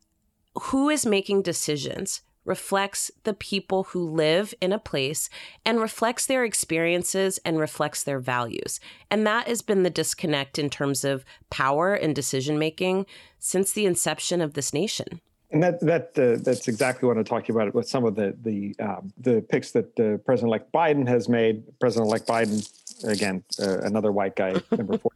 who 0.55 0.89
is 0.89 1.05
making 1.05 1.43
decisions 1.43 2.23
reflects 2.45 3.11
the 3.25 3.35
people 3.35 3.85
who 3.85 4.09
live 4.09 4.55
in 4.61 4.73
a 4.73 4.79
place 4.79 5.31
and 5.65 5.81
reflects 5.81 6.27
their 6.27 6.45
experiences 6.45 7.39
and 7.45 7.59
reflects 7.59 8.03
their 8.03 8.21
values. 8.21 8.81
And 9.11 9.27
that 9.27 9.49
has 9.49 9.63
been 9.63 9.83
the 9.83 9.91
disconnect 9.91 10.59
in 10.59 10.69
terms 10.69 11.05
of 11.05 11.25
power 11.51 11.95
and 11.95 12.15
decision 12.15 12.59
making 12.59 13.07
since 13.39 13.73
the 13.73 13.87
inception 13.87 14.41
of 14.41 14.55
this 14.55 14.75
nation. 14.75 15.21
And 15.51 15.63
that 15.63 15.81
that 15.81 16.19
uh, 16.19 16.43
that's 16.43 16.67
exactly 16.67 17.07
what 17.07 17.17
I'm 17.17 17.25
talking 17.25 17.55
about 17.55 17.73
with 17.75 17.89
some 17.89 18.05
of 18.05 18.17
the 18.17 18.37
the 18.43 18.75
um, 18.81 19.13
the 19.19 19.41
picks 19.43 19.71
that 19.73 19.99
uh, 20.01 20.17
President-elect 20.25 20.73
Biden 20.73 21.07
has 21.07 21.29
made. 21.29 21.63
President-elect 21.79 22.27
Biden, 22.27 22.69
again, 23.05 23.45
uh, 23.63 23.79
another 23.81 24.11
white 24.11 24.35
guy, 24.35 24.61
number 24.73 24.99
four. 24.99 25.13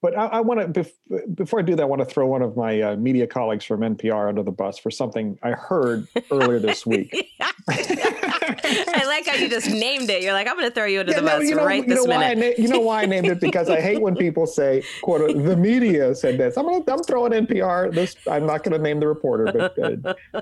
But 0.03 0.17
I, 0.17 0.25
I 0.25 0.41
want 0.41 0.73
to 0.73 0.83
bef- 0.83 1.33
before 1.33 1.59
I 1.59 1.61
do 1.61 1.77
that, 1.77 1.81
I 1.81 1.85
want 1.85 2.01
to 2.01 2.05
throw 2.05 2.27
one 2.27 2.41
of 2.41 2.57
my 2.57 2.81
uh, 2.81 2.95
media 2.97 3.25
colleagues 3.25 3.63
from 3.63 3.79
NPR 3.79 4.27
under 4.27 4.43
the 4.43 4.51
bus 4.51 4.77
for 4.77 4.91
something 4.91 5.39
I 5.43 5.51
heard 5.51 6.09
earlier 6.29 6.59
this 6.59 6.85
week. 6.85 7.09
I 7.69 9.03
like 9.07 9.25
how 9.25 9.35
you 9.35 9.47
just 9.49 9.69
named 9.69 10.09
it. 10.09 10.21
You're 10.21 10.33
like, 10.33 10.49
I'm 10.49 10.57
going 10.57 10.67
to 10.67 10.75
throw 10.75 10.87
you 10.87 10.99
under 10.99 11.13
yeah, 11.13 11.21
the 11.21 11.25
no, 11.25 11.37
bus 11.37 11.47
you 11.47 11.55
know, 11.55 11.63
right 11.65 11.87
you 11.87 11.95
this 11.95 12.05
know 12.05 12.19
minute. 12.19 12.37
Why 12.37 12.49
na- 12.49 12.55
you 12.57 12.67
know 12.67 12.81
why 12.81 13.03
I 13.03 13.05
named 13.05 13.27
it? 13.27 13.39
Because 13.39 13.69
I 13.69 13.79
hate 13.79 14.01
when 14.01 14.17
people 14.17 14.45
say, 14.45 14.83
"quote 15.03 15.37
The 15.41 15.55
media 15.55 16.13
said 16.15 16.37
this." 16.37 16.57
I'm 16.57 16.65
going 16.65 16.83
to 16.83 16.91
I'm 16.91 17.01
throwing 17.03 17.31
NPR. 17.31 17.93
This 17.95 18.17
I'm 18.29 18.45
not 18.45 18.63
going 18.63 18.73
to 18.73 18.83
name 18.83 18.99
the 18.99 19.07
reporter, 19.07 19.53
but 19.53 20.13
uh, 20.33 20.41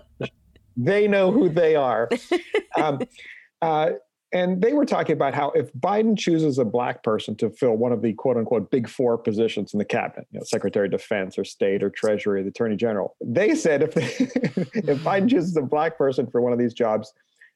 they 0.76 1.08
know 1.08 1.32
who 1.32 1.50
they 1.50 1.76
are. 1.76 2.10
Um, 2.76 3.00
uh, 3.62 3.92
and 4.34 4.62
they 4.62 4.74
were 4.74 4.86
talking 4.86 5.14
about 5.14 5.34
how 5.34 5.52
if 5.52 5.74
Biden 5.74 6.18
chooses 6.18 6.58
a 6.58 6.64
black 6.64 7.04
person 7.04 7.36
to 7.38 7.50
fill 7.50 7.76
one 7.76 7.92
of 7.92 8.02
the 8.02 8.14
quote 8.14 8.38
unquote 8.38 8.72
big 8.72 8.88
four 8.88 9.18
positions 9.18 9.74
in 9.74 9.78
the 9.78 9.86
cabinet, 9.86 10.28
you 10.32 10.40
know, 10.40 10.44
Secretary 10.46 10.86
of 10.86 10.92
Defense 10.92 11.38
or 11.38 11.44
State 11.44 11.84
or 11.84 11.90
Treasury, 11.90 12.42
the 12.42 12.50
Attorney 12.50 12.78
General, 12.78 13.16
they 13.22 13.56
said 13.56 13.84
if, 13.84 13.94
they, 13.94 14.04
if 14.06 14.56
mm-hmm. 14.56 15.08
Biden 15.08 15.30
chooses 15.30 15.56
a 15.58 15.62
black 15.62 15.98
person 15.98 16.28
for 16.28 16.42
one 16.42 16.54
of 16.54 16.60
these 16.60 16.74
jobs, 16.74 17.14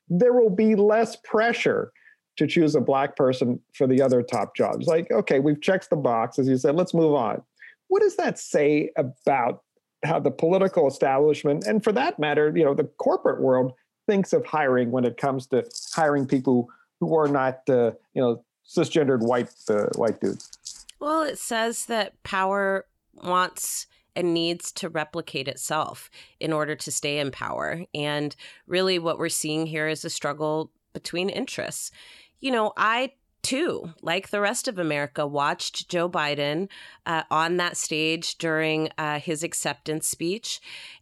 there 0.09 0.33
will 0.33 0.49
be 0.49 0.75
less 0.75 1.15
pressure 1.23 1.91
to 2.37 2.45
choose 2.45 2.75
a 2.75 2.81
black 2.81 3.15
person 3.15 3.59
for 3.73 3.87
the 3.87 4.01
other 4.01 4.21
top 4.21 4.55
jobs. 4.55 4.87
Like, 4.87 5.09
okay, 5.11 5.39
we've 5.39 5.61
checked 5.61 5.89
the 5.89 5.95
box, 5.95 6.37
as 6.37 6.47
you 6.47 6.57
said, 6.57 6.75
let's 6.75 6.93
move 6.93 7.13
on. 7.13 7.41
What 7.87 8.01
does 8.01 8.17
that 8.17 8.37
say 8.37 8.91
about 8.97 9.61
how 10.03 10.19
the 10.19 10.31
political 10.31 10.87
establishment, 10.87 11.65
and 11.65 11.83
for 11.83 11.93
that 11.93 12.19
matter, 12.19 12.51
you 12.55 12.65
know, 12.65 12.73
the 12.73 12.83
corporate 12.83 13.41
world 13.41 13.73
thinks 14.05 14.33
of 14.33 14.45
hiring 14.45 14.91
when 14.91 15.05
it 15.05 15.17
comes 15.17 15.47
to 15.47 15.65
hiring 15.93 16.27
people 16.27 16.69
who 16.99 17.15
are 17.15 17.27
not, 17.27 17.61
uh, 17.69 17.91
you 18.13 18.21
know, 18.21 18.43
cisgendered 18.67 19.21
white 19.21 19.49
uh, 19.69 19.87
white 19.95 20.19
dudes? 20.19 20.85
Well, 20.99 21.23
it 21.23 21.37
says 21.37 21.85
that 21.85 22.21
power 22.23 22.85
wants 23.13 23.87
and 24.15 24.33
needs 24.33 24.71
to 24.71 24.89
replicate 24.89 25.47
itself 25.47 26.09
in 26.39 26.53
order 26.53 26.75
to 26.75 26.91
stay 26.91 27.19
in 27.19 27.31
power. 27.31 27.83
And 27.93 28.35
really, 28.65 28.97
what 28.97 29.19
we're 29.19 29.29
seeing 29.29 29.65
here 29.67 29.87
is 29.87 30.05
a 30.05 30.09
struggle 30.09 30.71
between 30.93 31.29
interests. 31.29 31.91
You 32.39 32.51
know, 32.51 32.73
I 32.77 33.11
too, 33.45 33.93
like 34.01 34.31
the 34.31 34.41
rest 34.41 34.67
of 34.67 34.79
America, 34.79 35.27
watched 35.27 35.87
Joe 35.87 36.09
Biden 36.09 36.67
uh, 37.05 37.21
on 37.29 37.57
that 37.57 37.77
stage 37.77 38.39
during 38.39 38.89
uh, 38.97 39.19
his 39.19 39.43
acceptance 39.43 40.07
speech. 40.07 40.59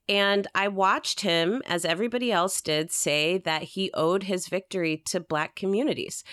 And 0.09 0.47
I 0.53 0.67
watched 0.67 1.21
him, 1.21 1.61
as 1.65 1.85
everybody 1.85 2.31
else 2.31 2.61
did, 2.61 2.91
say 2.91 3.37
that 3.39 3.63
he 3.63 3.89
owed 3.93 4.23
his 4.23 4.47
victory 4.47 5.01
to 5.05 5.19
Black 5.19 5.55
communities. 5.55 6.23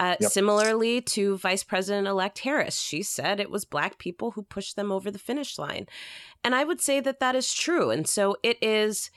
Uh, 0.00 0.16
yep. 0.18 0.30
Similarly 0.30 1.00
to 1.02 1.36
Vice 1.36 1.62
President 1.62 2.08
elect 2.08 2.40
Harris, 2.40 2.80
she 2.80 3.02
said 3.02 3.38
it 3.38 3.50
was 3.50 3.64
Black 3.64 3.98
people 3.98 4.32
who 4.32 4.42
pushed 4.42 4.74
them 4.74 4.90
over 4.90 5.10
the 5.10 5.18
finish 5.18 5.58
line. 5.58 5.86
And 6.42 6.54
I 6.54 6.64
would 6.64 6.80
say 6.80 7.00
that 7.00 7.20
that 7.20 7.36
is 7.36 7.54
true. 7.54 7.90
And 7.90 8.08
so 8.08 8.36
it 8.42 8.56
is 8.62 9.10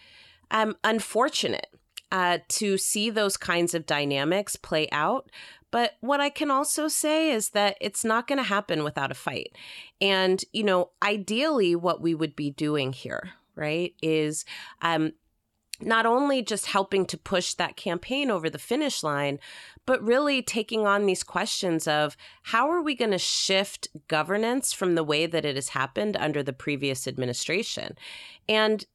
um, 0.51 0.75
unfortunate 0.83 1.67
uh, 2.11 2.39
to 2.49 2.77
see 2.77 3.09
those 3.09 3.37
kinds 3.37 3.73
of 3.73 3.85
dynamics 3.85 4.55
play 4.55 4.87
out. 4.91 5.31
But 5.71 5.93
what 6.01 6.21
I 6.21 6.29
can 6.29 6.51
also 6.51 6.87
say 6.87 7.31
is 7.31 7.49
that 7.49 7.77
it's 7.81 8.05
not 8.05 8.27
going 8.27 8.37
to 8.37 8.43
happen 8.43 8.83
without 8.83 9.09
a 9.09 9.15
fight. 9.15 9.55
And, 9.99 10.43
you 10.53 10.63
know, 10.63 10.91
ideally, 11.01 11.75
what 11.75 11.99
we 11.99 12.13
would 12.13 12.35
be 12.35 12.51
doing 12.51 12.93
here, 12.93 13.31
right, 13.55 13.93
is 14.01 14.45
um, 14.81 15.13
not 15.81 16.05
only 16.05 16.41
just 16.41 16.67
helping 16.67 17.05
to 17.05 17.17
push 17.17 17.53
that 17.53 17.75
campaign 17.75 18.29
over 18.29 18.49
the 18.49 18.59
finish 18.59 19.03
line, 19.03 19.39
but 19.85 20.01
really 20.03 20.41
taking 20.41 20.85
on 20.87 21.05
these 21.05 21.23
questions 21.23 21.87
of 21.87 22.15
how 22.43 22.69
are 22.69 22.81
we 22.81 22.95
going 22.95 23.11
to 23.11 23.17
shift 23.17 23.87
governance 24.07 24.71
from 24.71 24.95
the 24.95 25.03
way 25.03 25.25
that 25.25 25.45
it 25.45 25.55
has 25.55 25.69
happened 25.69 26.15
under 26.17 26.41
the 26.41 26.53
previous 26.53 27.07
administration? 27.07 27.95
And 28.47 28.85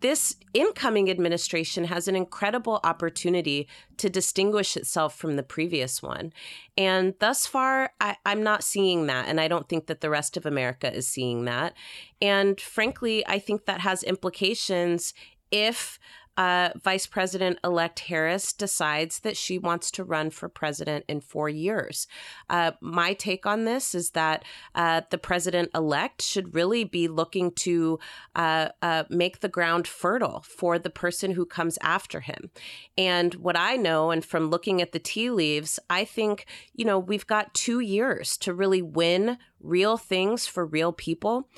this 0.00 0.36
incoming 0.54 1.10
administration 1.10 1.84
has 1.84 2.08
an 2.08 2.16
incredible 2.16 2.80
opportunity 2.84 3.68
to 3.98 4.08
distinguish 4.08 4.76
itself 4.76 5.14
from 5.16 5.36
the 5.36 5.42
previous 5.42 6.02
one. 6.02 6.32
And 6.76 7.14
thus 7.20 7.46
far, 7.46 7.92
I, 8.00 8.16
am 8.24 8.42
not 8.42 8.64
seeing 8.64 9.06
that. 9.06 9.28
And 9.28 9.40
I 9.40 9.48
don't 9.48 9.68
think 9.68 9.86
that 9.86 10.00
the 10.00 10.10
rest 10.10 10.36
of 10.36 10.46
America 10.46 10.92
is 10.92 11.06
seeing 11.06 11.44
that. 11.44 11.74
And 12.20 12.60
frankly, 12.60 13.26
I 13.26 13.38
think 13.38 13.66
that 13.66 13.80
has 13.80 14.02
implications 14.02 15.12
if 15.50 15.98
uh, 16.36 16.70
Vice 16.82 17.06
President 17.06 17.58
elect 17.62 18.00
Harris 18.00 18.52
decides 18.52 19.20
that 19.20 19.36
she 19.36 19.58
wants 19.58 19.90
to 19.92 20.04
run 20.04 20.30
for 20.30 20.48
president 20.48 21.04
in 21.08 21.20
four 21.20 21.48
years. 21.48 22.06
Uh, 22.48 22.72
my 22.80 23.12
take 23.14 23.46
on 23.46 23.64
this 23.64 23.94
is 23.94 24.10
that 24.10 24.44
uh, 24.74 25.02
the 25.10 25.18
president 25.18 25.70
elect 25.74 26.22
should 26.22 26.54
really 26.54 26.84
be 26.84 27.08
looking 27.08 27.50
to 27.52 27.98
uh, 28.36 28.68
uh, 28.80 29.04
make 29.10 29.40
the 29.40 29.48
ground 29.48 29.86
fertile 29.86 30.40
for 30.40 30.78
the 30.78 30.90
person 30.90 31.32
who 31.32 31.44
comes 31.44 31.78
after 31.82 32.20
him. 32.20 32.50
And 32.96 33.34
what 33.34 33.58
I 33.58 33.76
know, 33.76 34.10
and 34.10 34.24
from 34.24 34.50
looking 34.50 34.80
at 34.80 34.92
the 34.92 34.98
tea 34.98 35.30
leaves, 35.30 35.78
I 35.90 36.04
think, 36.04 36.46
you 36.74 36.84
know, 36.84 36.98
we've 36.98 37.26
got 37.26 37.54
two 37.54 37.80
years 37.80 38.36
to 38.38 38.54
really 38.54 38.82
win 38.82 39.38
real 39.60 39.96
things 39.96 40.46
for 40.46 40.64
real 40.64 40.92
people 40.92 41.48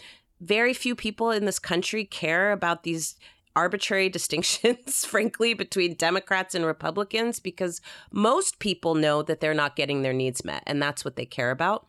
very 0.43 0.75
few 0.75 0.97
people 0.97 1.31
in 1.31 1.45
this 1.45 1.61
country 1.61 2.05
care 2.05 2.51
about 2.51 2.83
these 2.83 3.17
arbitrary 3.55 4.09
distinctions, 4.09 5.05
frankly, 5.05 5.55
between 5.55 5.95
Democrats 5.95 6.55
and 6.55 6.65
Republicans 6.65 7.41
because 7.41 7.81
most 8.11 8.59
people 8.59 8.95
know 8.95 9.23
that 9.23 9.41
they're 9.41 9.55
not 9.55 9.77
getting 9.77 10.03
their 10.03 10.13
needs 10.13 10.45
met, 10.45 10.63
and 10.67 10.83
that's 10.83 11.05
what 11.05 11.17
they 11.17 11.27
care 11.27 11.51
about. 11.51 11.87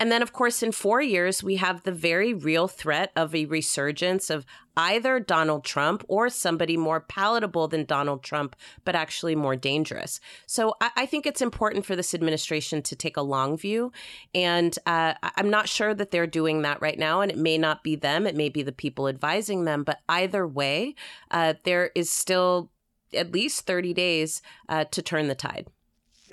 And 0.00 0.10
then, 0.10 0.22
of 0.22 0.32
course, 0.32 0.62
in 0.62 0.72
four 0.72 1.00
years, 1.00 1.42
we 1.42 1.56
have 1.56 1.82
the 1.82 1.92
very 1.92 2.34
real 2.34 2.68
threat 2.68 3.12
of 3.14 3.34
a 3.34 3.46
resurgence 3.46 4.28
of 4.28 4.44
either 4.76 5.20
Donald 5.20 5.64
Trump 5.64 6.04
or 6.08 6.28
somebody 6.28 6.76
more 6.76 7.00
palatable 7.00 7.68
than 7.68 7.84
Donald 7.84 8.22
Trump, 8.22 8.56
but 8.84 8.94
actually 8.94 9.34
more 9.34 9.56
dangerous. 9.56 10.20
So 10.46 10.74
I, 10.80 10.90
I 10.96 11.06
think 11.06 11.26
it's 11.26 11.42
important 11.42 11.86
for 11.86 11.96
this 11.96 12.14
administration 12.14 12.82
to 12.82 12.96
take 12.96 13.16
a 13.16 13.22
long 13.22 13.56
view. 13.56 13.92
And 14.34 14.76
uh, 14.86 15.14
I'm 15.22 15.50
not 15.50 15.68
sure 15.68 15.94
that 15.94 16.10
they're 16.10 16.26
doing 16.26 16.62
that 16.62 16.80
right 16.80 16.98
now. 16.98 17.20
And 17.20 17.30
it 17.30 17.38
may 17.38 17.58
not 17.58 17.82
be 17.82 17.96
them, 17.96 18.26
it 18.26 18.36
may 18.36 18.48
be 18.48 18.62
the 18.62 18.72
people 18.72 19.08
advising 19.08 19.64
them. 19.64 19.84
But 19.84 20.00
either 20.08 20.46
way, 20.46 20.94
uh, 21.30 21.54
there 21.64 21.90
is 21.94 22.10
still 22.10 22.70
at 23.12 23.32
least 23.32 23.66
30 23.66 23.94
days 23.94 24.42
uh, 24.68 24.84
to 24.90 25.02
turn 25.02 25.28
the 25.28 25.34
tide. 25.34 25.68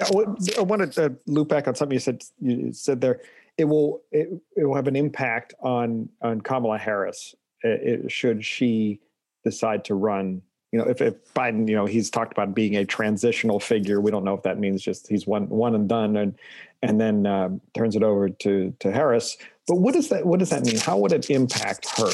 I 0.01 0.62
wanted 0.62 0.93
to 0.93 1.15
loop 1.27 1.50
back 1.50 1.67
on 1.67 1.75
something 1.75 1.93
you 1.93 2.00
said. 2.00 2.24
You 2.39 2.74
said 2.74 3.01
there 3.01 3.21
it 3.57 3.65
will 3.65 4.01
it, 4.12 4.29
it 4.55 4.65
will 4.65 4.75
have 4.75 4.88
an 4.88 4.95
impact 4.95 5.53
on 5.62 6.10
on 6.21 6.41
Kamala 6.41 6.77
Harris 6.77 7.36
it, 7.63 8.12
should 8.12 8.46
she 8.46 9.00
decide 9.44 9.86
to 9.86 9.96
run. 9.96 10.41
You 10.72 10.80
know, 10.80 10.86
if, 10.86 11.01
if 11.01 11.34
Biden, 11.34 11.68
you 11.68 11.75
know, 11.75 11.86
he's 11.86 12.10
talked 12.10 12.32
about 12.32 12.56
being 12.56 12.77
a 12.77 12.86
transitional 12.86 13.60
figure. 13.60 14.00
We 14.00 14.12
don't 14.12 14.24
know 14.24 14.36
if 14.36 14.44
that 14.44 14.58
means 14.58 14.82
just 14.82 15.08
he's 15.08 15.27
one 15.27 15.50
one 15.50 15.75
and 15.75 15.89
done, 15.89 16.15
and 16.15 16.36
and 16.82 17.00
then 17.00 17.25
uh, 17.25 17.50
turns 17.74 17.96
it 17.96 18.03
over 18.03 18.30
to 18.30 18.74
to 18.80 18.91
Harris. 18.91 19.38
But 19.68 19.75
what 19.75 19.94
does 19.94 20.10
that 20.10 20.25
what 20.25 20.39
does 20.39 20.50
that 20.50 20.65
mean? 20.65 20.77
How 20.77 20.98
would 20.98 21.12
it 21.12 21.30
impact 21.30 21.98
her? 21.98 22.12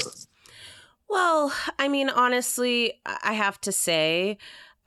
Well, 1.09 1.53
I 1.79 1.87
mean, 1.87 2.09
honestly, 2.09 2.99
I 3.05 3.33
have 3.33 3.61
to 3.61 3.71
say, 3.71 4.37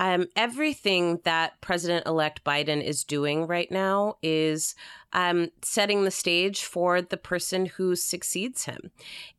um, 0.00 0.28
everything 0.34 1.20
that 1.24 1.60
President 1.60 2.06
elect 2.06 2.42
Biden 2.42 2.82
is 2.82 3.04
doing 3.04 3.46
right 3.46 3.70
now 3.70 4.16
is 4.22 4.74
um, 5.12 5.50
setting 5.60 6.04
the 6.04 6.10
stage 6.10 6.64
for 6.64 7.02
the 7.02 7.18
person 7.18 7.66
who 7.66 7.94
succeeds 7.94 8.64
him. 8.64 8.90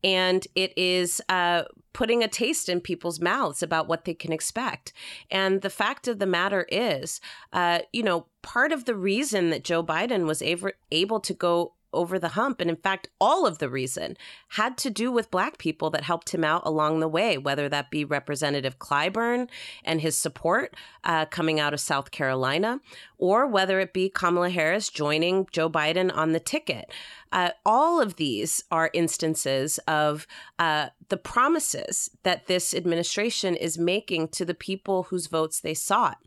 And 0.04 0.46
it 0.54 0.72
is 0.78 1.20
uh, 1.28 1.64
putting 1.92 2.22
a 2.22 2.28
taste 2.28 2.68
in 2.68 2.80
people's 2.80 3.20
mouths 3.20 3.60
about 3.60 3.88
what 3.88 4.04
they 4.04 4.14
can 4.14 4.32
expect. 4.32 4.92
And 5.32 5.62
the 5.62 5.70
fact 5.70 6.06
of 6.06 6.20
the 6.20 6.26
matter 6.26 6.64
is, 6.70 7.20
uh, 7.52 7.80
you 7.92 8.04
know, 8.04 8.26
part 8.42 8.70
of 8.70 8.84
the 8.84 8.94
reason 8.94 9.50
that 9.50 9.64
Joe 9.64 9.82
Biden 9.82 10.26
was 10.26 10.42
able, 10.42 10.70
able 10.92 11.18
to 11.20 11.34
go 11.34 11.72
over 11.92 12.18
the 12.18 12.28
hump. 12.28 12.60
And 12.60 12.70
in 12.70 12.76
fact, 12.76 13.08
all 13.20 13.46
of 13.46 13.58
the 13.58 13.68
reason 13.68 14.16
had 14.48 14.76
to 14.78 14.90
do 14.90 15.10
with 15.10 15.30
Black 15.30 15.58
people 15.58 15.90
that 15.90 16.04
helped 16.04 16.30
him 16.30 16.44
out 16.44 16.62
along 16.64 17.00
the 17.00 17.08
way, 17.08 17.38
whether 17.38 17.68
that 17.68 17.90
be 17.90 18.04
Representative 18.04 18.78
Clyburn 18.78 19.48
and 19.84 20.00
his 20.00 20.16
support 20.16 20.74
uh, 21.04 21.26
coming 21.26 21.60
out 21.60 21.74
of 21.74 21.80
South 21.80 22.10
Carolina, 22.10 22.80
or 23.18 23.46
whether 23.46 23.80
it 23.80 23.92
be 23.92 24.08
Kamala 24.08 24.50
Harris 24.50 24.88
joining 24.88 25.46
Joe 25.52 25.70
Biden 25.70 26.14
on 26.14 26.32
the 26.32 26.40
ticket. 26.40 26.90
Uh, 27.30 27.50
all 27.64 28.00
of 28.00 28.16
these 28.16 28.62
are 28.70 28.90
instances 28.92 29.78
of 29.88 30.26
uh, 30.58 30.88
the 31.08 31.16
promises 31.16 32.10
that 32.24 32.46
this 32.46 32.74
administration 32.74 33.56
is 33.56 33.78
making 33.78 34.28
to 34.28 34.44
the 34.44 34.54
people 34.54 35.04
whose 35.04 35.28
votes 35.28 35.60
they 35.60 35.74
sought. 35.74 36.18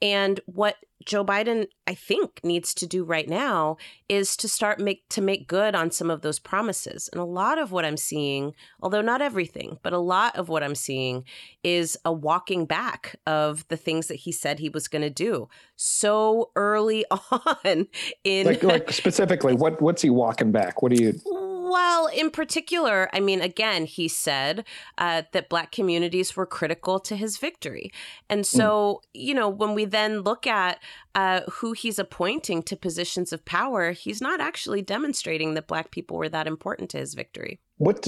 And 0.00 0.40
what 0.46 0.76
Joe 1.04 1.24
Biden, 1.24 1.66
I 1.86 1.94
think, 1.94 2.40
needs 2.42 2.74
to 2.74 2.86
do 2.86 3.04
right 3.04 3.28
now 3.28 3.76
is 4.08 4.36
to 4.38 4.48
start 4.48 4.80
make 4.80 5.08
to 5.10 5.20
make 5.20 5.46
good 5.46 5.74
on 5.74 5.90
some 5.90 6.10
of 6.10 6.22
those 6.22 6.38
promises. 6.38 7.08
And 7.12 7.20
a 7.20 7.24
lot 7.24 7.58
of 7.58 7.72
what 7.72 7.84
I'm 7.84 7.96
seeing, 7.96 8.54
although 8.80 9.00
not 9.00 9.22
everything, 9.22 9.78
but 9.82 9.92
a 9.92 9.98
lot 9.98 10.36
of 10.36 10.48
what 10.48 10.62
I'm 10.62 10.74
seeing 10.74 11.24
is 11.62 11.96
a 12.04 12.12
walking 12.12 12.66
back 12.66 13.16
of 13.26 13.66
the 13.68 13.76
things 13.76 14.08
that 14.08 14.16
he 14.16 14.32
said 14.32 14.58
he 14.58 14.68
was 14.68 14.88
going 14.88 15.02
to 15.02 15.10
do 15.10 15.48
so 15.76 16.50
early 16.56 17.04
on 17.10 17.88
in 18.24 18.46
like, 18.46 18.62
like 18.62 18.92
specifically 18.92 19.54
what 19.54 19.80
what's 19.80 20.02
he 20.02 20.10
walking 20.10 20.52
back? 20.52 20.82
What 20.82 20.92
do 20.92 21.02
you 21.02 21.12
mm, 21.12 21.53
well, 21.74 22.06
in 22.06 22.30
particular, 22.30 23.10
I 23.12 23.18
mean, 23.18 23.40
again, 23.40 23.84
he 23.84 24.06
said 24.06 24.64
uh, 24.96 25.22
that 25.32 25.48
Black 25.48 25.72
communities 25.72 26.36
were 26.36 26.46
critical 26.46 27.00
to 27.00 27.16
his 27.16 27.36
victory. 27.36 27.90
And 28.30 28.42
mm. 28.42 28.46
so, 28.46 29.02
mm. 29.02 29.20
you 29.20 29.34
know, 29.34 29.48
when 29.48 29.74
we 29.74 29.84
then 29.84 30.20
look 30.20 30.46
at 30.46 30.78
uh, 31.14 31.42
who 31.50 31.72
he's 31.72 31.98
appointing 31.98 32.62
to 32.64 32.76
positions 32.76 33.32
of 33.32 33.44
power, 33.44 33.92
he's 33.92 34.20
not 34.20 34.40
actually 34.40 34.82
demonstrating 34.82 35.54
that 35.54 35.68
Black 35.68 35.90
people 35.90 36.16
were 36.16 36.28
that 36.28 36.46
important 36.46 36.90
to 36.90 36.98
his 36.98 37.14
victory. 37.14 37.60
What 37.78 38.06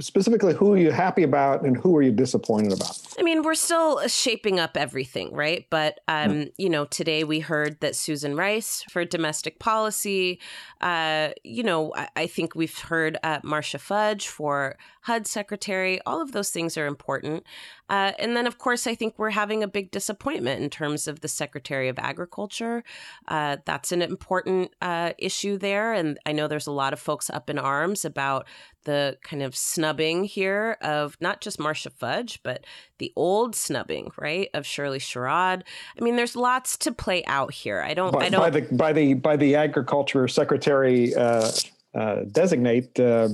specifically 0.00 0.54
who 0.54 0.72
are 0.72 0.78
you 0.78 0.90
happy 0.90 1.22
about 1.22 1.64
and 1.64 1.76
who 1.76 1.94
are 1.96 2.02
you 2.02 2.12
disappointed 2.12 2.72
about? 2.72 2.98
I 3.18 3.22
mean 3.22 3.42
we're 3.42 3.54
still 3.54 4.08
shaping 4.08 4.58
up 4.58 4.74
everything 4.74 5.34
right? 5.34 5.66
But 5.68 6.00
um, 6.08 6.30
mm. 6.30 6.52
you 6.56 6.70
know 6.70 6.86
today 6.86 7.22
we 7.22 7.40
heard 7.40 7.78
that 7.80 7.94
susan 7.94 8.34
rice 8.36 8.82
for 8.90 9.04
domestic 9.04 9.58
policy 9.58 10.40
uh, 10.80 11.30
you 11.44 11.62
know 11.62 11.92
I, 11.94 12.08
I, 12.16 12.26
think 12.26 12.54
we've 12.54 12.78
heard 12.78 13.18
uh, 13.22 13.40
marcia 13.42 13.78
fudge 13.78 14.28
for 14.28 14.78
hud 15.06 15.26
secretary 15.26 16.00
all 16.06 16.20
of 16.20 16.32
those 16.32 16.50
things 16.50 16.76
are 16.76 16.86
important 16.86 17.44
uh, 17.88 18.12
and 18.18 18.36
then, 18.36 18.46
of 18.46 18.58
course, 18.58 18.86
I 18.86 18.94
think 18.94 19.14
we're 19.16 19.30
having 19.30 19.62
a 19.62 19.68
big 19.68 19.90
disappointment 19.90 20.62
in 20.62 20.70
terms 20.70 21.06
of 21.06 21.20
the 21.20 21.28
Secretary 21.28 21.88
of 21.88 21.98
Agriculture. 21.98 22.82
Uh, 23.28 23.58
that's 23.64 23.92
an 23.92 24.02
important 24.02 24.72
uh, 24.82 25.12
issue 25.18 25.56
there. 25.56 25.92
And 25.92 26.18
I 26.26 26.32
know 26.32 26.48
there's 26.48 26.66
a 26.66 26.72
lot 26.72 26.92
of 26.92 26.98
folks 26.98 27.30
up 27.30 27.48
in 27.48 27.58
arms 27.58 28.04
about 28.04 28.46
the 28.84 29.18
kind 29.22 29.42
of 29.42 29.56
snubbing 29.56 30.24
here 30.24 30.78
of 30.80 31.16
not 31.20 31.40
just 31.40 31.60
Marcia 31.60 31.90
Fudge, 31.90 32.40
but 32.42 32.64
the 32.98 33.12
old 33.14 33.54
snubbing, 33.54 34.10
right, 34.18 34.48
of 34.52 34.66
Shirley 34.66 34.98
Sherrod. 34.98 35.62
I 35.98 36.04
mean, 36.04 36.16
there's 36.16 36.36
lots 36.36 36.76
to 36.78 36.92
play 36.92 37.24
out 37.26 37.52
here. 37.52 37.80
I 37.80 37.94
don't. 37.94 38.12
By, 38.12 38.26
I 38.26 38.28
don't. 38.28 38.40
By 38.40 38.50
the 38.50 38.74
by 38.74 38.92
the 38.92 39.14
by 39.14 39.36
the 39.36 39.54
Agriculture 39.56 40.26
Secretary 40.28 41.14
uh, 41.14 41.50
uh, 41.94 42.22
designate 42.30 42.98
uh, 42.98 43.28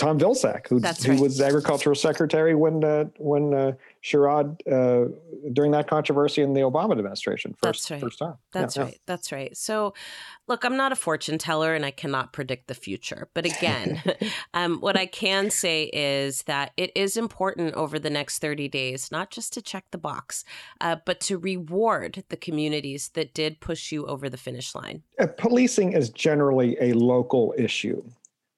Tom 0.00 0.18
Vilsack, 0.18 0.66
who, 0.68 0.78
right. 0.78 0.96
who 1.02 1.20
was 1.20 1.40
agricultural 1.40 1.94
secretary 1.94 2.54
when 2.54 2.82
uh, 2.82 3.04
when 3.18 3.52
uh, 3.52 3.72
Sherrod 4.02 4.56
uh, 4.66 5.12
during 5.52 5.72
that 5.72 5.88
controversy 5.88 6.40
in 6.40 6.54
the 6.54 6.60
Obama 6.60 6.92
administration 6.92 7.54
first 7.62 7.82
That's 7.82 7.90
right. 7.90 8.00
first 8.00 8.18
time. 8.18 8.34
That's 8.52 8.76
yeah, 8.76 8.82
right. 8.84 8.92
Yeah. 8.92 8.98
That's 9.06 9.30
right. 9.30 9.54
So, 9.54 9.92
look, 10.48 10.64
I'm 10.64 10.76
not 10.76 10.90
a 10.92 10.96
fortune 10.96 11.36
teller 11.36 11.74
and 11.74 11.84
I 11.84 11.90
cannot 11.90 12.32
predict 12.32 12.68
the 12.68 12.74
future. 12.74 13.28
But 13.34 13.44
again, 13.44 14.02
um, 14.54 14.80
what 14.80 14.96
I 14.96 15.04
can 15.04 15.50
say 15.50 15.90
is 15.92 16.42
that 16.44 16.72
it 16.78 16.92
is 16.94 17.18
important 17.18 17.74
over 17.74 17.98
the 17.98 18.10
next 18.10 18.38
30 18.38 18.68
days, 18.68 19.12
not 19.12 19.30
just 19.30 19.52
to 19.52 19.62
check 19.62 19.84
the 19.90 19.98
box, 19.98 20.44
uh, 20.80 20.96
but 21.04 21.20
to 21.20 21.36
reward 21.36 22.24
the 22.30 22.36
communities 22.36 23.10
that 23.14 23.34
did 23.34 23.60
push 23.60 23.92
you 23.92 24.06
over 24.06 24.30
the 24.30 24.38
finish 24.38 24.74
line. 24.74 25.02
Uh, 25.18 25.26
policing 25.26 25.92
is 25.92 26.08
generally 26.08 26.76
a 26.80 26.94
local 26.94 27.54
issue. 27.58 28.02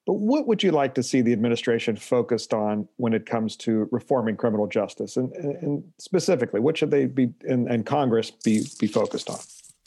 But 0.07 0.15
what 0.15 0.49
would 0.49 0.63
you 0.63 0.73
like 0.73 0.95
to 0.95 1.03
see 1.03 1.21
the 1.21 1.33
administration 1.33 1.97
focused 1.97 2.53
on 2.53 2.89
when 2.97 3.13
it 3.13 3.25
comes 3.25 3.57
to 3.59 3.89
reforming 3.93 4.37
criminal 4.37 4.67
justice? 4.67 5.17
And, 5.17 5.33
and 5.33 5.85
specifically, 5.99 6.61
what 6.61 6.77
should 6.77 6.91
they 6.91 7.07
be 7.07 7.33
and, 7.49 7.69
and 7.69 7.87
Congress 7.87 8.31
be, 8.31 8.65
be 8.81 8.89
focused 8.89 9.31
on? 9.31 9.39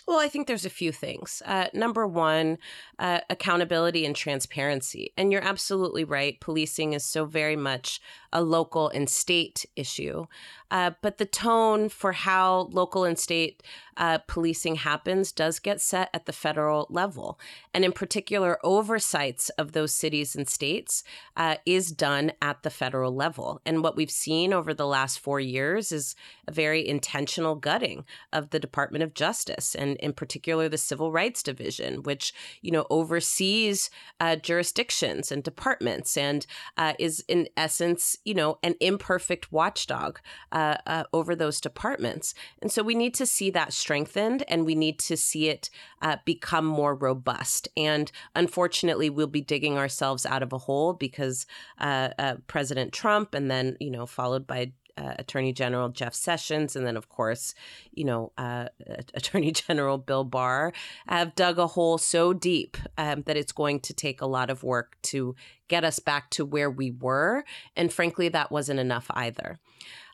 Well, 0.08 0.20
I 0.20 0.28
think 0.28 0.46
there's 0.46 0.66
a 0.66 0.70
few 0.70 0.92
things. 0.92 1.42
Uh, 1.46 1.68
number 1.74 2.06
one, 2.06 2.60
uh, 3.00 3.22
accountability 3.30 4.06
and 4.06 4.16
transparency. 4.16 5.12
And 5.18 5.32
you're 5.32 5.44
absolutely 5.44 6.04
right. 6.04 6.40
Policing 6.40 6.94
is 6.94 7.04
so 7.04 7.26
very 7.26 7.56
much 7.56 8.00
a 8.36 8.44
local 8.44 8.90
and 8.90 9.10
state 9.10 9.66
issue. 9.78 10.26
Uh, 10.70 10.92
but 11.02 11.18
the 11.18 11.26
tone 11.26 11.88
for 11.88 12.12
how 12.12 12.68
local 12.72 13.06
and 13.06 13.18
state 13.18 13.64
uh, 13.98 14.18
policing 14.28 14.76
happens 14.76 15.32
does 15.32 15.58
get 15.60 15.80
set 15.80 16.10
at 16.14 16.26
the 16.26 16.34
federal 16.34 16.86
level. 16.90 17.40
And 17.74 17.86
in 17.86 17.94
particular, 17.94 18.60
oversights 18.62 19.48
of 19.52 19.72
those 19.72 19.94
cities 19.94 20.36
and 20.36 20.50
states 20.50 21.04
uh, 21.38 21.56
is 21.66 21.92
done 21.92 22.34
at 22.42 22.64
the 22.64 22.70
federal 22.70 23.16
level. 23.16 23.62
And 23.66 23.84
what 23.84 23.96
we've 23.96 24.12
seen 24.12 24.52
over 24.52 24.74
the 24.74 24.88
last 24.88 25.20
four 25.20 25.40
years 25.40 25.94
is 25.94 26.14
a 26.46 26.52
very 26.52 26.86
intentional 26.86 27.56
gutting 27.56 28.04
of 28.34 28.50
the 28.50 28.60
Department 28.60 29.04
of 29.04 29.14
Justice, 29.14 29.76
and 29.76 29.96
in 29.98 30.12
particular, 30.12 30.68
the 30.68 30.78
Civil 30.78 31.12
Rights 31.12 31.42
Division, 31.42 32.04
which, 32.04 32.34
you 32.62 32.72
know, 32.72 32.86
oversees 32.90 33.90
uh, 34.20 34.36
jurisdictions 34.36 35.32
and 35.32 35.42
departments 35.42 36.18
and 36.18 36.46
uh, 36.76 36.94
is, 37.00 37.24
in 37.30 37.48
essence, 37.56 38.18
you 38.26 38.34
know, 38.34 38.58
an 38.64 38.76
imperfect 38.82 39.52
watchdog 39.52 40.20
uh, 40.52 40.78
uh, 40.86 41.04
over 41.14 41.36
those 41.36 41.62
departments. 41.62 42.34
And 42.62 42.72
so 42.72 42.84
we 42.84 42.96
need 42.96 43.14
to 43.14 43.26
see 43.26 43.52
that 43.52 43.72
strengthened 43.72 44.44
and 44.48 44.66
we 44.66 44.76
need 44.76 45.00
to 45.00 45.16
see 45.16 45.48
it 45.48 45.70
uh, 46.02 46.18
become 46.26 46.66
more 46.66 46.96
robust. 46.96 47.70
And 47.78 48.12
unfortunately, 48.36 49.10
we'll 49.10 49.28
be 49.28 49.42
digging 49.42 49.78
ourselves 49.78 50.26
out 50.26 50.44
of 50.44 50.52
a 50.52 50.58
hole 50.58 50.94
because 50.94 51.46
uh, 51.80 52.10
uh, 52.18 52.36
President 52.48 52.92
Trump 52.92 53.34
and 53.36 53.50
then, 53.50 53.78
you 53.80 53.92
know, 53.92 54.08
followed 54.08 54.48
by 54.48 54.72
uh, 54.98 55.14
Attorney 55.20 55.54
General 55.54 55.90
Jeff 55.90 56.14
Sessions, 56.14 56.76
and 56.76 56.86
then, 56.86 56.98
of 56.98 57.10
course, 57.10 57.54
you 57.92 58.04
know, 58.04 58.32
uh, 58.38 58.68
Attorney 59.14 59.52
General 59.52 59.98
Bill 59.98 60.24
Barr 60.24 60.74
have 61.08 61.36
dug 61.36 61.60
a 61.60 61.68
hole 61.68 61.98
so 61.98 62.34
deep 62.34 62.78
um, 62.98 63.24
that 63.24 63.38
it's 63.38 63.52
going 63.52 63.80
to 63.82 63.94
take 63.94 64.22
a 64.22 64.26
lot 64.26 64.50
of 64.50 64.64
work 64.64 64.98
to 65.04 65.36
get 65.68 65.84
us 65.84 66.00
back 66.00 66.30
to 66.32 66.46
where 66.46 66.70
we 66.70 66.92
were. 66.92 67.44
And 67.76 67.92
frankly, 67.92 68.30
that 68.30 68.52
wasn't 68.52 68.80
enough 68.80 69.08
either. 69.12 69.60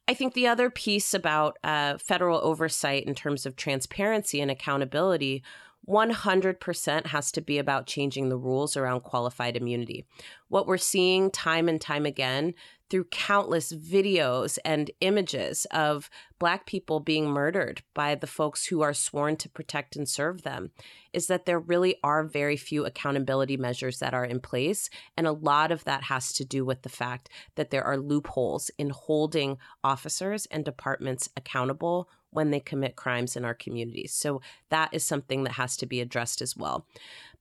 I 0.08 0.13
think 0.13 0.34
the 0.34 0.48
other 0.48 0.70
piece 0.70 1.13
about 1.13 1.58
uh, 1.63 1.98
federal 1.98 2.39
oversight 2.44 3.06
in 3.06 3.15
terms 3.15 3.46
of 3.46 3.56
transparency 3.56 4.41
and 4.41 4.50
accountability 4.50 5.44
100% 5.88 7.08
has 7.08 7.32
to 7.32 7.41
be 7.41 7.58
about 7.58 7.88
changing 7.88 8.30
the 8.30 8.38
rules 8.38 8.78
around 8.78 9.02
qualified 9.02 9.58
immunity. 9.58 10.06
What 10.48 10.67
we're 10.67 10.78
seeing 10.78 11.32
time 11.32 11.67
and 11.67 11.82
time 11.82 12.06
again 12.06 12.54
through 12.92 13.06
countless 13.06 13.72
videos 13.72 14.60
and 14.66 14.92
images 15.00 15.66
of 15.72 16.10
Black 16.40 16.66
people 16.66 17.00
being 17.00 17.30
murdered 17.30 17.82
by 17.94 18.16
the 18.16 18.28
folks 18.28 18.66
who 18.66 18.82
are 18.82 18.94
sworn 18.94 19.38
to 19.38 19.48
protect 19.48 19.96
and 19.96 20.10
serve 20.10 20.42
them 20.42 20.72
is 21.14 21.28
that 21.28 21.46
there 21.46 21.60
really 21.60 21.96
are 22.04 22.26
very 22.26 22.58
few 22.58 22.86
accountability 22.86 23.56
measures 23.56 24.00
that 24.00 24.14
are 24.14 24.26
in 24.26 24.42
place. 24.42 24.90
And 25.16 25.26
a 25.26 25.32
lot 25.32 25.72
of 25.72 25.86
that 25.86 26.04
has 26.04 26.34
to 26.34 26.44
do 26.44 26.66
with 26.66 26.82
the 26.82 26.90
fact 26.90 27.30
that 27.56 27.70
there 27.70 27.84
are 27.84 27.98
loopholes 27.98 28.70
in 28.78 28.90
holding 28.90 29.58
officers 29.84 30.46
and 30.48 30.66
departments 30.66 31.30
accountable 31.38 32.10
when 32.32 32.52
they 32.52 32.60
commit 32.60 32.96
crimes 32.98 33.38
in 33.38 33.46
our 33.46 33.54
communities. 33.54 34.14
So 34.14 34.42
that 34.70 34.90
is 34.92 35.06
something 35.06 35.44
that 35.44 35.54
has 35.54 35.78
to 35.78 35.86
be 35.86 36.02
addressed 36.02 36.42
as 36.42 36.58
well. 36.58 36.86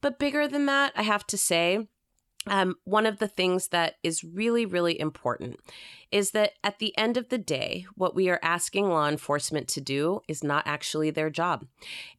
But 0.01 0.19
bigger 0.21 0.47
than 0.47 0.67
that, 0.67 0.93
I 0.95 1.03
have 1.03 1.27
to 1.29 1.37
say, 1.37 1.89
um, 2.46 2.76
one 2.85 3.07
of 3.07 3.18
the 3.18 3.29
things 3.29 3.68
that 3.68 3.96
is 4.03 4.24
really, 4.24 4.64
really 4.66 4.98
important 4.98 5.59
is 6.12 6.33
that 6.33 6.53
at 6.64 6.79
the 6.79 6.96
end 6.99 7.16
of 7.16 7.29
the 7.29 7.38
day, 7.38 7.87
what 7.94 8.14
we 8.14 8.29
are 8.29 8.40
asking 8.42 8.88
law 8.88 9.09
enforcement 9.09 9.68
to 9.68 9.81
do 9.81 10.20
is 10.27 10.42
not 10.42 10.66
actually 10.66 11.11
their 11.11 11.31
job. 11.31 11.66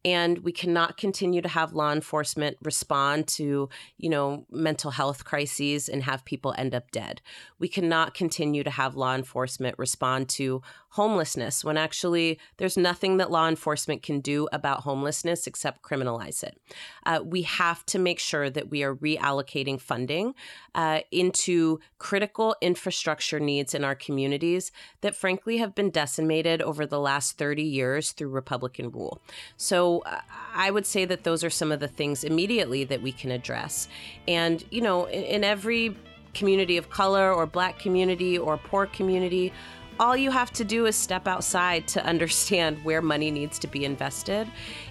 And 0.06 0.40
we 0.40 0.52
cannot 0.52 0.98
continue 0.98 1.42
to 1.42 1.50
have 1.50 1.74
law 1.74 1.92
enforcement 1.92 2.58
respond 2.64 3.28
to, 3.30 3.70
you 3.98 4.10
know, 4.10 4.46
mental 4.50 4.92
health 4.92 5.26
crises 5.26 5.90
and 5.90 6.04
have 6.04 6.26
people 6.26 6.56
end 6.58 6.74
up 6.74 6.92
dead. 6.92 7.22
We 7.60 7.68
cannot 7.68 8.14
continue 8.14 8.64
to 8.64 8.70
have 8.70 8.96
law 8.96 9.14
enforcement 9.14 9.78
respond 9.78 10.30
to 10.30 10.62
homelessness 10.92 11.64
when 11.64 11.78
actually 11.78 12.38
there's 12.58 12.76
nothing 12.76 13.18
that 13.18 13.32
law 13.32 13.48
enforcement 13.48 14.04
can 14.04 14.20
do 14.20 14.48
about 14.52 14.82
homelessness 14.82 15.48
except 15.48 15.82
criminalize 15.82 16.44
it. 16.44 16.60
Uh, 17.06 17.22
we 17.24 17.44
have 17.44 17.86
to 17.86 17.98
make 17.98 18.20
sure 18.20 18.50
that 18.50 18.70
we 18.70 18.84
are 18.84 18.96
reallocating 18.96 19.80
funding 19.80 20.34
uh, 20.76 21.00
into 21.12 21.80
critical 21.98 22.56
infrastructure 22.62 23.40
needs 23.40 23.74
our 23.84 23.96
communities 23.96 24.72
that 25.02 25.16
frankly 25.16 25.58
have 25.58 25.76
been 25.76 25.90
decimated 25.90 26.62
over 26.62 26.86
the 26.86 27.00
last 27.00 27.38
30 27.38 27.64
years 27.64 28.12
through 28.12 28.30
Republican 28.30 28.92
rule. 28.92 29.22
So 29.58 30.00
uh, 30.00 30.22
I 30.54 30.72
would 30.72 30.86
say 30.86 31.06
that 31.06 31.24
those 31.24 31.44
are 31.44 31.50
some 31.50 31.72
of 31.72 31.80
the 31.80 31.88
things 31.88 32.24
immediately 32.24 32.84
that 32.86 33.02
we 33.02 33.12
can 33.12 33.32
address. 33.32 33.88
And, 34.28 34.64
you 34.72 34.82
know, 34.82 35.06
in, 35.06 35.24
in 35.24 35.44
every 35.44 35.96
community 36.34 36.78
of 36.78 36.90
color 36.90 37.34
or 37.34 37.46
black 37.46 37.80
community 37.80 38.38
or 38.38 38.58
poor 38.58 38.86
community, 38.86 39.52
all 40.00 40.18
you 40.18 40.32
have 40.32 40.52
to 40.52 40.64
do 40.64 40.88
is 40.88 40.96
step 40.96 41.28
outside 41.28 41.88
to 41.90 42.04
understand 42.14 42.84
where 42.84 43.02
money 43.02 43.32
needs 43.32 43.60
to 43.60 43.68
be 43.68 43.86
invested. 43.86 44.48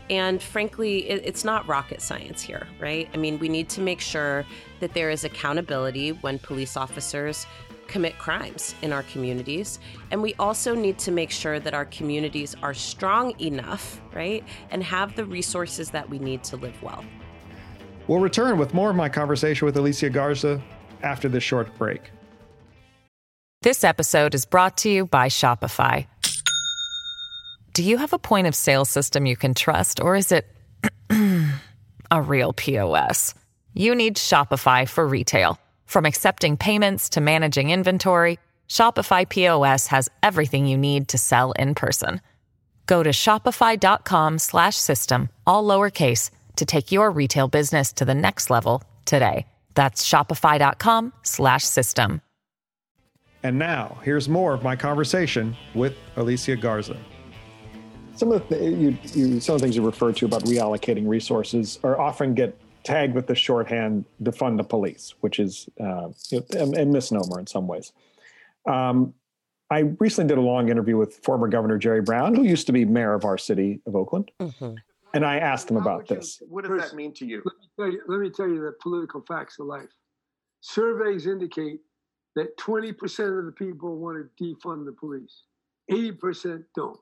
And 0.08 0.42
frankly, 0.42 1.08
it, 1.08 1.22
it's 1.24 1.44
not 1.44 1.66
rocket 1.66 2.00
science 2.00 2.40
here, 2.40 2.66
right? 2.78 3.08
I 3.12 3.16
mean, 3.16 3.38
we 3.38 3.48
need 3.48 3.68
to 3.70 3.80
make 3.80 4.00
sure 4.00 4.46
that 4.78 4.94
there 4.94 5.10
is 5.10 5.24
accountability 5.24 6.12
when 6.12 6.38
police 6.38 6.76
officers 6.76 7.46
commit 7.90 8.16
crimes 8.18 8.74
in 8.82 8.92
our 8.92 9.02
communities. 9.02 9.80
And 10.10 10.22
we 10.22 10.34
also 10.38 10.74
need 10.74 10.98
to 11.00 11.10
make 11.10 11.30
sure 11.30 11.60
that 11.60 11.74
our 11.74 11.84
communities 11.84 12.56
are 12.62 12.72
strong 12.72 13.38
enough, 13.40 14.00
right? 14.14 14.44
And 14.70 14.82
have 14.82 15.16
the 15.16 15.24
resources 15.24 15.90
that 15.90 16.08
we 16.08 16.18
need 16.18 16.42
to 16.44 16.56
live 16.56 16.80
well. 16.82 17.04
We'll 18.06 18.20
return 18.20 18.58
with 18.58 18.72
more 18.72 18.90
of 18.90 18.96
my 18.96 19.08
conversation 19.08 19.66
with 19.66 19.76
Alicia 19.76 20.10
Garza 20.10 20.62
after 21.02 21.28
this 21.28 21.42
short 21.42 21.76
break. 21.76 22.10
This 23.62 23.84
episode 23.84 24.34
is 24.34 24.46
brought 24.46 24.78
to 24.78 24.88
you 24.88 25.06
by 25.06 25.28
Shopify. 25.28 26.06
Do 27.72 27.82
you 27.82 27.98
have 27.98 28.12
a 28.12 28.18
point 28.18 28.46
of 28.46 28.54
sale 28.54 28.84
system 28.84 29.26
you 29.26 29.36
can 29.36 29.54
trust, 29.54 30.00
or 30.00 30.16
is 30.16 30.32
it 30.32 30.46
a 32.10 32.22
real 32.22 32.52
POS? 32.52 33.34
You 33.74 33.94
need 33.94 34.16
Shopify 34.16 34.88
for 34.88 35.06
retail. 35.06 35.58
From 35.90 36.06
accepting 36.06 36.56
payments 36.56 37.08
to 37.08 37.20
managing 37.20 37.70
inventory, 37.70 38.38
Shopify 38.68 39.28
POS 39.28 39.88
has 39.88 40.08
everything 40.22 40.66
you 40.66 40.78
need 40.78 41.08
to 41.08 41.18
sell 41.18 41.50
in 41.50 41.74
person. 41.74 42.20
Go 42.86 43.02
to 43.02 43.10
shopify.com/system 43.10 45.28
all 45.48 45.64
lowercase 45.64 46.30
to 46.54 46.64
take 46.64 46.92
your 46.92 47.10
retail 47.10 47.48
business 47.48 47.92
to 47.94 48.04
the 48.04 48.14
next 48.14 48.50
level 48.50 48.84
today. 49.04 49.48
That's 49.74 50.08
shopify.com/system. 50.08 52.20
And 53.42 53.58
now, 53.58 53.98
here's 54.04 54.28
more 54.28 54.54
of 54.54 54.62
my 54.62 54.76
conversation 54.76 55.56
with 55.74 55.94
Alicia 56.14 56.54
Garza. 56.54 56.98
Some 58.14 58.30
of 58.30 58.48
the 58.48 58.58
you, 58.58 58.96
you, 59.12 59.40
some 59.40 59.56
of 59.56 59.60
the 59.60 59.66
things 59.66 59.74
you 59.74 59.84
referred 59.84 60.14
to 60.18 60.26
about 60.26 60.44
reallocating 60.44 61.08
resources 61.08 61.80
are 61.82 62.00
often 62.00 62.34
get 62.34 62.56
tagged 62.84 63.14
with 63.14 63.26
the 63.26 63.34
shorthand 63.34 64.04
defund 64.22 64.56
the 64.56 64.64
police, 64.64 65.14
which 65.20 65.38
is 65.38 65.68
uh, 65.80 66.08
a, 66.32 66.62
a, 66.62 66.84
misnomer 66.84 67.38
in 67.38 67.46
some 67.46 67.66
ways. 67.66 67.92
Um, 68.66 69.14
I 69.70 69.80
recently 69.98 70.28
did 70.28 70.38
a 70.38 70.42
long 70.42 70.68
interview 70.68 70.96
with 70.96 71.16
former 71.22 71.48
Governor 71.48 71.78
Jerry 71.78 72.02
Brown, 72.02 72.34
who 72.34 72.42
used 72.42 72.66
to 72.66 72.72
be 72.72 72.84
mayor 72.84 73.14
of 73.14 73.24
our 73.24 73.38
city 73.38 73.80
of 73.86 73.94
Oakland. 73.94 74.30
Mm-hmm. 74.40 74.74
And 75.14 75.24
I 75.24 75.38
asked 75.38 75.70
him 75.70 75.76
about 75.76 76.06
this. 76.06 76.42
What 76.48 76.64
does 76.64 76.80
that 76.80 76.94
mean 76.94 77.12
to 77.14 77.26
you? 77.26 77.42
Let 77.44 77.56
me, 77.58 77.68
tell 77.76 77.92
you? 77.92 78.02
let 78.06 78.20
me 78.20 78.30
tell 78.30 78.48
you 78.48 78.60
the 78.60 78.74
political 78.80 79.22
facts 79.26 79.58
of 79.58 79.66
life. 79.66 79.88
Surveys 80.60 81.26
indicate 81.26 81.80
that 82.36 82.56
20% 82.58 83.38
of 83.38 83.46
the 83.46 83.52
people 83.52 83.96
want 83.96 84.18
to 84.18 84.44
defund 84.44 84.84
the 84.84 84.92
police, 84.92 85.42
80% 85.90 86.64
don't. 86.76 86.98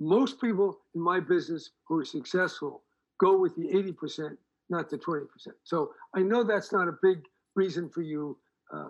Most 0.00 0.40
people 0.40 0.78
in 0.94 1.00
my 1.00 1.20
business 1.20 1.70
who 1.86 1.98
are 1.98 2.04
successful 2.04 2.82
go 3.18 3.36
with 3.36 3.56
the 3.56 3.64
80%, 3.64 4.36
not 4.70 4.90
the 4.90 4.98
20%. 4.98 5.26
So 5.64 5.92
I 6.14 6.20
know 6.20 6.42
that's 6.42 6.72
not 6.72 6.88
a 6.88 6.94
big 7.02 7.20
reason 7.54 7.88
for 7.88 8.02
you 8.02 8.38
uh, 8.72 8.88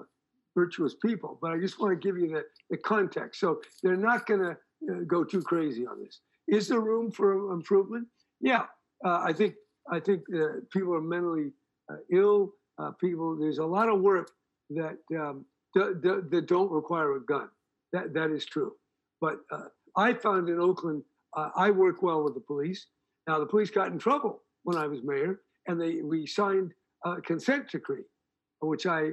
virtuous 0.56 0.94
people, 0.94 1.38
but 1.40 1.52
I 1.52 1.58
just 1.58 1.80
want 1.80 1.92
to 1.92 2.06
give 2.06 2.18
you 2.18 2.28
the, 2.28 2.44
the 2.70 2.76
context. 2.76 3.40
So 3.40 3.60
they're 3.82 3.96
not 3.96 4.26
going 4.26 4.40
to 4.40 4.50
uh, 4.50 5.00
go 5.06 5.24
too 5.24 5.42
crazy 5.42 5.86
on 5.86 6.02
this. 6.02 6.20
Is 6.48 6.68
there 6.68 6.80
room 6.80 7.10
for 7.10 7.52
improvement? 7.52 8.06
Yeah, 8.40 8.64
uh, 9.04 9.20
I 9.24 9.32
think 9.32 9.54
I 9.90 10.00
think 10.00 10.22
uh, 10.34 10.60
people 10.72 10.94
are 10.94 11.00
mentally 11.00 11.52
uh, 11.90 11.96
ill. 12.10 12.52
Uh, 12.78 12.92
people, 12.92 13.36
there's 13.36 13.58
a 13.58 13.64
lot 13.64 13.88
of 13.88 14.00
work 14.00 14.30
that 14.70 14.98
um, 15.18 15.44
that 15.74 16.44
don't 16.46 16.70
require 16.70 17.16
a 17.16 17.20
gun. 17.20 17.48
That 17.92 18.14
that 18.14 18.30
is 18.30 18.46
true. 18.46 18.72
But 19.20 19.40
I 19.96 20.14
found 20.14 20.48
in 20.48 20.60
Oakland, 20.60 21.02
I 21.34 21.70
work 21.70 22.02
well 22.02 22.22
with 22.22 22.34
the 22.34 22.40
police. 22.40 22.86
Now 23.26 23.38
the 23.38 23.46
police 23.46 23.70
got 23.70 23.92
in 23.92 23.98
trouble 23.98 24.42
when 24.62 24.76
I 24.76 24.86
was 24.86 25.02
mayor, 25.02 25.40
and 25.68 25.80
they 25.80 26.02
we 26.02 26.26
signed 26.26 26.72
a 27.04 27.20
consent 27.20 27.70
decree, 27.70 28.04
which 28.60 28.86
I 28.86 29.12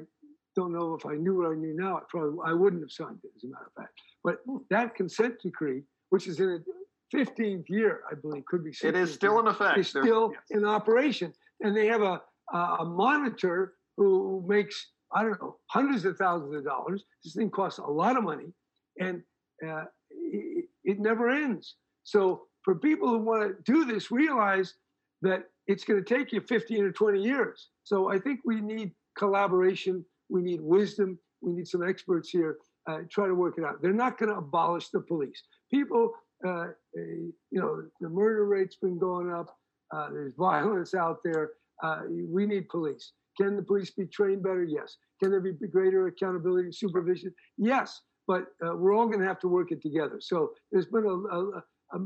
don't 0.55 0.73
know 0.73 0.95
if 0.95 1.05
I 1.05 1.15
knew 1.15 1.37
what 1.37 1.51
I 1.51 1.55
knew 1.55 1.75
now. 1.75 1.97
I 1.97 2.01
probably 2.09 2.39
I 2.45 2.53
wouldn't 2.53 2.81
have 2.81 2.91
signed 2.91 3.19
it, 3.23 3.31
as 3.35 3.43
a 3.43 3.47
matter 3.47 3.65
of 3.65 3.83
fact. 3.83 3.93
But 4.23 4.37
that 4.71 4.95
consent 4.95 5.35
decree, 5.43 5.83
which 6.09 6.27
is 6.27 6.39
in 6.39 6.49
its 6.49 6.67
15th 7.13 7.69
year, 7.69 8.01
I 8.11 8.15
believe, 8.15 8.45
could 8.45 8.63
be. 8.63 8.73
It 8.81 8.95
is 8.95 9.13
still 9.13 9.39
in 9.39 9.47
effect. 9.47 9.77
It's 9.77 9.89
still 9.89 10.31
yes. 10.33 10.41
in 10.49 10.65
operation, 10.65 11.33
and 11.61 11.75
they 11.75 11.87
have 11.87 12.01
a 12.01 12.21
a 12.53 12.85
monitor 12.85 13.73
who 13.97 14.43
makes 14.47 14.91
I 15.13 15.23
don't 15.23 15.41
know, 15.41 15.57
hundreds 15.67 16.05
of 16.05 16.17
thousands 16.17 16.55
of 16.55 16.65
dollars. 16.65 17.03
This 17.23 17.35
thing 17.35 17.49
costs 17.49 17.79
a 17.79 17.83
lot 17.83 18.17
of 18.17 18.23
money, 18.23 18.53
and 18.99 19.21
uh, 19.65 19.85
it, 20.09 20.65
it 20.83 20.99
never 20.99 21.29
ends. 21.29 21.75
So 22.03 22.43
for 22.63 22.75
people 22.75 23.09
who 23.09 23.19
want 23.19 23.43
to 23.65 23.71
do 23.71 23.85
this, 23.85 24.11
realize 24.11 24.73
that 25.21 25.45
it's 25.67 25.83
going 25.83 26.03
to 26.03 26.15
take 26.15 26.31
you 26.31 26.41
15 26.41 26.83
or 26.83 26.91
20 26.91 27.21
years. 27.21 27.69
So 27.83 28.11
I 28.11 28.19
think 28.19 28.41
we 28.45 28.61
need 28.61 28.91
collaboration. 29.17 30.05
We 30.29 30.41
need 30.41 30.61
wisdom. 30.61 31.17
We 31.41 31.53
need 31.53 31.67
some 31.67 31.87
experts 31.87 32.29
here. 32.29 32.57
Uh, 32.87 32.99
try 33.09 33.27
to 33.27 33.35
work 33.35 33.55
it 33.57 33.63
out. 33.63 33.81
They're 33.81 33.93
not 33.93 34.17
going 34.17 34.31
to 34.31 34.37
abolish 34.37 34.89
the 34.89 35.01
police. 35.01 35.41
People, 35.71 36.11
uh, 36.47 36.67
you 36.93 37.33
know, 37.51 37.83
the 37.99 38.09
murder 38.09 38.45
rate's 38.45 38.75
been 38.75 38.99
going 38.99 39.31
up. 39.31 39.55
Uh, 39.95 40.09
there's 40.11 40.33
violence 40.37 40.93
out 40.93 41.17
there. 41.23 41.51
Uh, 41.83 42.01
we 42.29 42.45
need 42.45 42.69
police. 42.69 43.13
Can 43.39 43.55
the 43.55 43.63
police 43.63 43.91
be 43.91 44.05
trained 44.05 44.43
better? 44.43 44.63
Yes. 44.63 44.97
Can 45.21 45.31
there 45.31 45.41
be 45.41 45.53
greater 45.67 46.07
accountability 46.07 46.65
and 46.65 46.75
supervision? 46.75 47.33
Yes. 47.57 48.01
But 48.27 48.45
uh, 48.65 48.75
we're 48.75 48.95
all 48.95 49.07
going 49.07 49.19
to 49.19 49.27
have 49.27 49.39
to 49.39 49.47
work 49.47 49.71
it 49.71 49.81
together. 49.81 50.17
So 50.19 50.51
there's 50.71 50.85
been 50.85 51.05
a, 51.05 51.35
a, 51.35 51.63
a, 51.93 51.99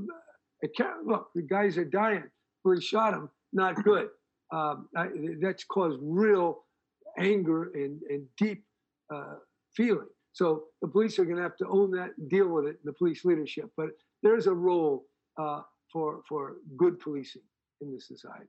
a 0.63 0.93
look, 1.05 1.29
the 1.35 1.41
guys 1.41 1.77
are 1.77 1.85
dying. 1.85 2.23
Police 2.63 2.83
shot 2.83 3.13
him. 3.13 3.29
Not 3.53 3.83
good. 3.83 4.09
Um, 4.51 4.89
I, 4.95 5.07
that's 5.39 5.63
caused 5.63 5.99
real 6.01 6.63
anger 7.17 7.71
and, 7.73 8.01
and 8.09 8.25
deep 8.37 8.63
uh, 9.13 9.35
feeling. 9.75 10.07
So 10.33 10.65
the 10.81 10.87
police 10.87 11.19
are 11.19 11.25
going 11.25 11.37
to 11.37 11.43
have 11.43 11.57
to 11.57 11.67
own 11.67 11.91
that 11.91 12.11
and 12.17 12.29
deal 12.29 12.47
with 12.47 12.65
it, 12.65 12.83
the 12.83 12.93
police 12.93 13.25
leadership. 13.25 13.69
But 13.75 13.89
there's 14.23 14.47
a 14.47 14.53
role 14.53 15.05
uh, 15.37 15.61
for 15.91 16.21
for 16.27 16.57
good 16.77 16.99
policing 16.99 17.41
in 17.81 17.91
this 17.91 18.07
society. 18.07 18.45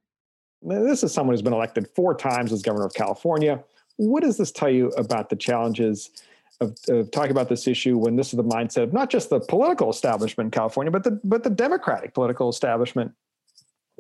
Now, 0.63 0.83
This 0.83 1.03
is 1.03 1.13
someone 1.13 1.35
who's 1.35 1.43
been 1.43 1.53
elected 1.53 1.89
four 1.89 2.15
times 2.15 2.53
as 2.53 2.63
governor 2.63 2.85
of 2.85 2.95
California. 2.95 3.65
What 3.97 4.23
does 4.23 4.37
this 4.37 4.53
tell 4.53 4.71
you 4.71 4.89
about 4.91 5.31
the 5.31 5.37
challenges 5.37 6.11
of, 6.61 6.77
of, 6.89 7.11
talking 7.11 7.31
about 7.31 7.49
this 7.49 7.67
issue 7.67 7.97
when 7.97 8.17
this 8.17 8.29
is 8.29 8.37
the 8.37 8.45
mindset 8.45 8.83
of 8.83 8.93
not 8.93 9.09
just 9.09 9.31
the 9.31 9.41
political 9.41 9.89
establishment 9.89 10.49
in 10.49 10.51
California, 10.51 10.91
but 10.91 11.05
the 11.05 11.19
but 11.25 11.43
the 11.43 11.51
democratic 11.51 12.15
political 12.15 12.49
establishment 12.49 13.13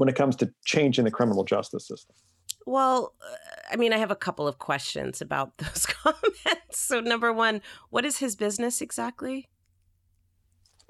when 0.00 0.08
it 0.08 0.16
comes 0.16 0.34
to 0.34 0.50
changing 0.64 1.04
the 1.04 1.10
criminal 1.10 1.44
justice 1.44 1.86
system? 1.86 2.16
Well, 2.64 3.12
I 3.70 3.76
mean, 3.76 3.92
I 3.92 3.98
have 3.98 4.10
a 4.10 4.16
couple 4.16 4.48
of 4.48 4.58
questions 4.58 5.20
about 5.20 5.54
those 5.58 5.84
comments. 5.84 6.78
So, 6.78 7.00
number 7.00 7.34
one, 7.34 7.60
what 7.90 8.06
is 8.06 8.16
his 8.16 8.34
business 8.34 8.80
exactly? 8.80 9.50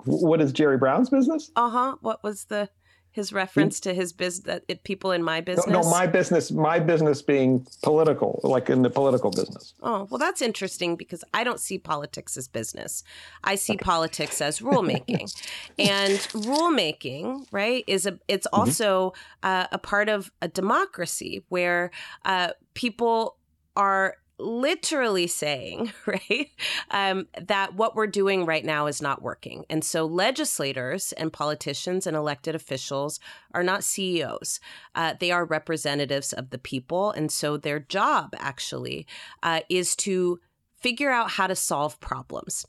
What 0.05 0.41
is 0.41 0.53
Jerry 0.53 0.79
Brown's 0.79 1.11
business? 1.11 1.51
Uh 1.57 1.71
huh. 1.71 1.97
What 2.03 2.23
was 2.23 2.45
the 2.45 2.71
his 3.13 3.33
reference 3.33 3.81
to 3.81 3.95
his 3.95 4.13
business 4.13 4.61
people 4.85 5.13
in 5.13 5.23
my 5.23 5.41
business 5.41 5.67
no, 5.67 5.81
no, 5.81 5.91
my 5.91 6.07
business 6.07 6.51
my 6.51 6.79
business 6.79 7.23
being 7.23 7.67
political 7.83 8.41
like 8.43 8.71
in 8.71 8.83
the 8.83 8.91
political 8.91 9.31
business. 9.31 9.75
Oh 9.83 10.07
well 10.11 10.19
that's 10.19 10.43
interesting 10.43 10.97
because 10.97 11.25
i 11.35 11.45
don't 11.45 11.61
see 11.61 11.79
politics 11.79 12.37
as 12.37 12.49
business. 12.49 13.03
I 13.45 13.55
see 13.55 13.75
okay. 13.75 13.85
politics 13.85 14.41
as 14.41 14.61
rulemaking. 14.61 15.27
And 15.79 16.19
rulemaking 16.51 17.47
right 17.51 17.85
is 17.87 18.07
a 18.07 18.19
it's 18.29 18.47
mm-hmm. 18.47 18.61
also 18.61 19.13
uh, 19.43 19.67
a 19.73 19.79
part 19.79 20.09
of 20.09 20.31
a 20.43 20.49
democracy 20.49 21.43
where 21.49 21.91
uh, 22.25 22.51
people 22.75 23.37
are 23.77 24.17
literally 24.41 25.27
saying, 25.27 25.93
right, 26.07 26.51
um, 26.91 27.27
that 27.41 27.75
what 27.75 27.95
we're 27.95 28.07
doing 28.07 28.47
right 28.47 28.65
now 28.65 28.87
is 28.87 29.03
not 29.03 29.23
working. 29.23 29.65
And 29.71 29.85
so 29.85 30.07
legislators 30.07 31.13
and 31.13 31.33
politicians 31.33 32.07
and 32.07 32.17
elected 32.17 32.55
officials 32.55 33.21
are 33.53 33.63
not 33.63 33.85
CEOs. 33.85 34.61
Uh, 34.95 35.15
they 35.19 35.31
are 35.31 35.45
representatives 35.45 36.33
of 36.33 36.51
the 36.51 36.59
people. 36.59 37.11
And 37.13 37.31
so 37.31 37.57
their 37.57 37.81
job 37.81 38.35
actually 38.39 39.07
uh, 39.43 39.61
is 39.69 39.95
to 39.97 40.41
figure 40.81 41.11
out 41.11 41.33
how 41.33 41.47
to 41.47 41.55
solve 41.55 42.01
problems. 42.01 42.67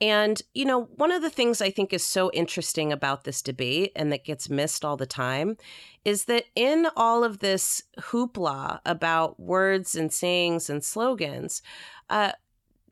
And, 0.00 0.42
you 0.52 0.64
know, 0.64 0.84
one 0.96 1.10
of 1.10 1.22
the 1.22 1.30
things 1.30 1.62
I 1.62 1.70
think 1.70 1.92
is 1.92 2.04
so 2.04 2.30
interesting 2.32 2.92
about 2.92 3.24
this 3.24 3.40
debate 3.40 3.92
and 3.96 4.12
that 4.12 4.24
gets 4.24 4.50
missed 4.50 4.84
all 4.84 4.96
the 4.96 5.06
time 5.06 5.56
is 6.04 6.26
that 6.26 6.44
in 6.54 6.88
all 6.96 7.24
of 7.24 7.38
this 7.38 7.82
hoopla 7.98 8.80
about 8.84 9.40
words 9.40 9.94
and 9.94 10.12
sayings 10.12 10.68
and 10.68 10.84
slogans, 10.84 11.62
uh, 12.10 12.32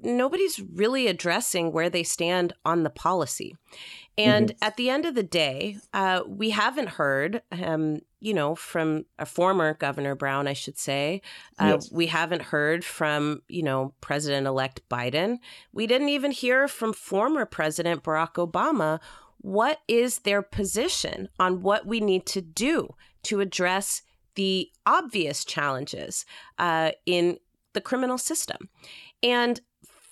nobody's 0.01 0.61
really 0.61 1.07
addressing 1.07 1.73
where 1.73 1.91
they 1.91 2.03
stand 2.03 2.53
on 2.65 2.83
the 2.83 2.91
policy. 2.91 3.57
And 4.17 4.51
mm-hmm. 4.51 4.65
at 4.65 4.77
the 4.77 4.91
end 4.91 5.07
of 5.07 5.15
the 5.15 5.23
day, 5.23 5.79
uh, 5.93 6.23
we 6.27 6.51
haven't 6.51 6.91
heard, 6.91 7.43
um, 7.51 8.01
you 8.21 8.33
know, 8.33 8.55
from 8.55 9.07
a 9.19 9.27
former 9.27 9.75
Governor 9.75 10.15
Brown, 10.15 10.47
I 10.47 10.53
should 10.53 10.79
say. 10.79 11.21
Uh, 11.59 11.73
yes. 11.75 11.91
We 11.91 12.07
haven't 12.07 12.43
heard 12.43 12.85
from, 12.85 13.43
you 13.49 13.63
know, 13.63 13.93
President 14.01 14.47
elect 14.47 14.83
Biden. 14.89 15.39
We 15.73 15.87
didn't 15.87 16.11
even 16.11 16.31
hear 16.31 16.69
from 16.69 16.93
former 16.93 17.45
President 17.45 18.05
Barack 18.05 18.35
Obama. 18.35 19.01
What 19.39 19.81
is 19.89 20.21
their 20.21 20.43
position 20.43 21.29
on 21.39 21.63
what 21.63 21.87
we 21.87 22.01
need 22.01 22.25
to 22.27 22.41
do 22.41 22.95
to 23.25 23.41
address 23.41 24.03
the 24.37 24.71
obvious 24.87 25.45
challenges 25.45 26.25
uh, 26.59 26.93
in 27.05 27.39
the 27.73 27.81
criminal 27.81 28.19
system? 28.19 28.69
And 29.23 29.61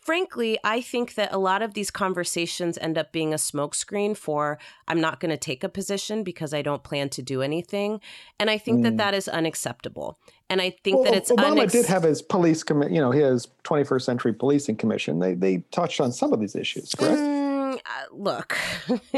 frankly, 0.02 0.58
I 0.64 0.80
think 0.80 1.14
that 1.14 1.32
a 1.32 1.38
lot 1.38 1.62
of 1.62 1.74
these 1.74 1.90
conversations 1.90 2.76
end 2.78 2.98
up 2.98 3.12
being 3.12 3.32
a 3.32 3.36
smokescreen 3.36 4.16
for 4.16 4.58
I'm 4.88 5.00
not 5.00 5.20
going 5.20 5.30
to 5.30 5.36
take 5.36 5.64
a 5.64 5.68
position 5.68 6.24
because 6.24 6.52
I 6.52 6.62
don't 6.62 6.82
plan 6.82 7.08
to 7.10 7.22
do 7.22 7.42
anything, 7.42 8.00
and 8.38 8.50
I 8.50 8.58
think 8.58 8.80
mm. 8.80 8.82
that 8.84 8.96
that 8.98 9.14
is 9.14 9.28
unacceptable. 9.28 10.18
And 10.50 10.60
I 10.60 10.70
think 10.84 10.96
well, 10.96 11.04
that 11.04 11.14
it's 11.14 11.30
Obama 11.30 11.70
did 11.70 11.86
have 11.86 12.02
his 12.02 12.20
police, 12.20 12.62
commi- 12.62 12.92
you 12.92 13.00
know, 13.00 13.10
his 13.10 13.48
21st 13.64 14.02
century 14.02 14.32
policing 14.34 14.76
commission. 14.76 15.20
They 15.20 15.34
they 15.34 15.58
touched 15.70 16.00
on 16.00 16.12
some 16.12 16.32
of 16.32 16.40
these 16.40 16.54
issues, 16.54 16.94
correct? 16.94 17.18
Mm, 17.18 17.76
uh, 17.76 17.78
look, 18.12 18.58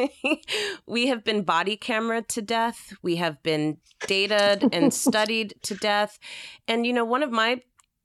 we 0.86 1.08
have 1.08 1.24
been 1.24 1.42
body 1.42 1.76
camera 1.76 2.22
to 2.22 2.42
death. 2.42 2.94
We 3.02 3.16
have 3.16 3.42
been 3.42 3.78
dated 4.06 4.72
and 4.72 4.92
studied 4.92 5.54
to 5.62 5.74
death. 5.74 6.18
And, 6.68 6.86
you 6.86 6.92
know, 6.92 7.04
one 7.04 7.22
of 7.22 7.30
my 7.30 7.62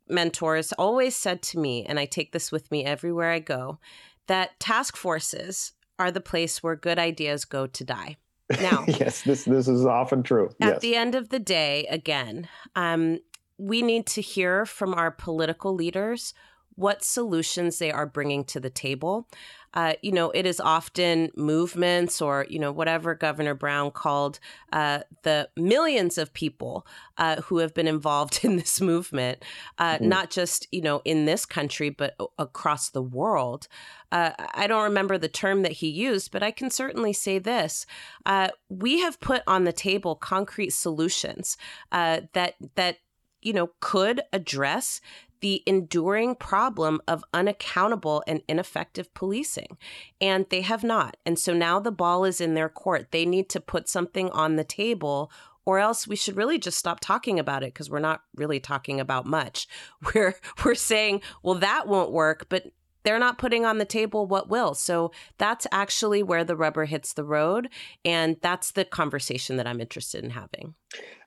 mentors 0.10 0.74
always 0.74 1.16
said 1.16 1.42
to 1.44 1.60
me, 1.60 1.86
and 1.86 2.00
I 2.00 2.06
take 2.06 2.32
this 2.32 2.52
with 2.52 2.70
me 2.72 2.86
everywhere 2.86 3.32
I 3.32 3.40
go, 3.40 3.80
that 4.28 4.60
task 4.60 4.96
forces 4.96 5.74
are 5.98 6.12
the 6.12 6.22
place 6.22 6.64
where 6.64 6.76
good 6.76 7.00
ideas 7.00 7.46
go 7.46 7.68
to 7.68 7.84
die. 7.84 8.18
Now, 8.62 8.86
yes, 8.88 9.22
this 9.24 9.44
this 9.44 9.68
is 9.68 9.86
often 9.86 10.24
true. 10.24 10.50
At 10.62 10.74
yes. 10.74 10.82
the 10.82 10.96
end 10.96 11.16
of 11.16 11.30
the 11.30 11.40
day, 11.40 11.86
again, 11.90 12.48
um, 12.76 13.20
we 13.58 13.82
need 13.82 14.08
to 14.08 14.22
hear 14.22 14.66
from 14.66 14.94
our 14.94 15.12
political 15.12 15.76
leaders 15.76 16.34
what 16.80 17.04
solutions 17.04 17.78
they 17.78 17.92
are 17.92 18.06
bringing 18.06 18.46
to 18.46 18.58
the 18.58 18.70
table. 18.70 19.28
Uh, 19.74 19.94
you 20.02 20.14
know, 20.14 20.32
it 20.32 20.46
is 20.46 20.62
often 20.62 21.30
movements 21.36 22.22
or, 22.22 22.46
you 22.50 22.58
know, 22.58 22.72
whatever 22.72 23.14
Governor 23.14 23.54
Brown 23.54 23.92
called 23.92 24.40
uh, 24.72 25.00
the 25.24 25.50
millions 25.58 26.18
of 26.18 26.34
people 26.34 26.88
uh, 27.18 27.42
who 27.42 27.58
have 27.58 27.74
been 27.74 27.86
involved 27.86 28.40
in 28.44 28.56
this 28.56 28.80
movement, 28.80 29.44
mm-hmm. 29.78 30.08
not 30.08 30.32
just, 30.32 30.68
you 30.72 30.82
know, 30.82 31.02
in 31.04 31.26
this 31.26 31.46
country, 31.46 31.90
but 31.90 32.16
across 32.38 32.90
the 32.90 33.04
world. 33.04 33.68
Uh, 34.10 34.32
I 34.56 34.66
don't 34.66 34.84
remember 34.84 35.18
the 35.18 35.28
term 35.28 35.64
that 35.64 35.74
he 35.74 35.90
used, 35.90 36.32
but 36.32 36.42
I 36.42 36.52
can 36.52 36.72
certainly 36.72 37.12
say 37.12 37.40
this. 37.40 37.86
Uh, 38.26 38.48
we 38.70 39.02
have 39.02 39.20
put 39.20 39.44
on 39.46 39.66
the 39.66 39.74
table 39.74 40.16
concrete 40.16 40.72
solutions 40.72 41.58
that, 41.92 42.56
that, 42.76 42.98
you 43.42 43.54
know, 43.54 43.72
could 43.82 44.22
address 44.34 45.02
the 45.42 45.64
enduring 45.66 46.36
problem 46.36 47.02
of 47.08 47.24
unaccountable 47.34 48.24
and 48.28 48.42
ineffective 48.48 49.14
policing. 49.14 49.78
And 50.20 50.46
they 50.50 50.62
have 50.62 50.84
not. 50.84 51.18
And 51.26 51.38
so 51.40 51.54
now 51.54 51.80
the 51.80 51.92
ball 51.92 52.26
is 52.26 52.42
in 52.42 52.54
their 52.54 52.70
court. 52.70 53.12
They 53.12 53.26
need 53.26 53.50
to 53.50 53.60
put 53.60 53.90
something 53.90 54.30
on 54.32 54.56
the 54.56 54.64
table 54.64 55.32
or 55.66 55.78
else 55.78 56.08
we 56.08 56.16
should 56.16 56.36
really 56.36 56.58
just 56.58 56.80
stop 56.80 57.00
talking 57.00 57.38
about 57.38 57.62
it 57.62 57.74
because 57.74 57.92
we're 57.92 58.00
not 58.00 58.24
really 58.36 58.60
talking 58.60 59.00
about 59.00 59.28
much. 59.28 59.68
We're 60.16 60.34
we're 60.66 60.74
saying, 60.74 61.22
well, 61.44 61.56
that 61.56 61.88
won't 61.88 62.12
work, 62.12 62.48
but 62.50 62.72
they're 63.04 63.20
not 63.20 63.38
putting 63.38 63.66
on 63.66 63.78
the 63.78 63.86
table 63.86 64.28
what 64.28 64.50
will. 64.50 64.74
So 64.74 65.12
that's 65.38 65.68
actually 65.72 66.24
where 66.24 66.44
the 66.44 66.56
rubber 66.56 66.86
hits 66.86 67.14
the 67.14 67.24
road. 67.24 67.70
And 68.06 68.38
that's 68.42 68.72
the 68.72 68.86
conversation 68.86 69.58
that 69.58 69.68
I'm 69.68 69.82
interested 69.82 70.24
in 70.24 70.32
having. 70.32 70.76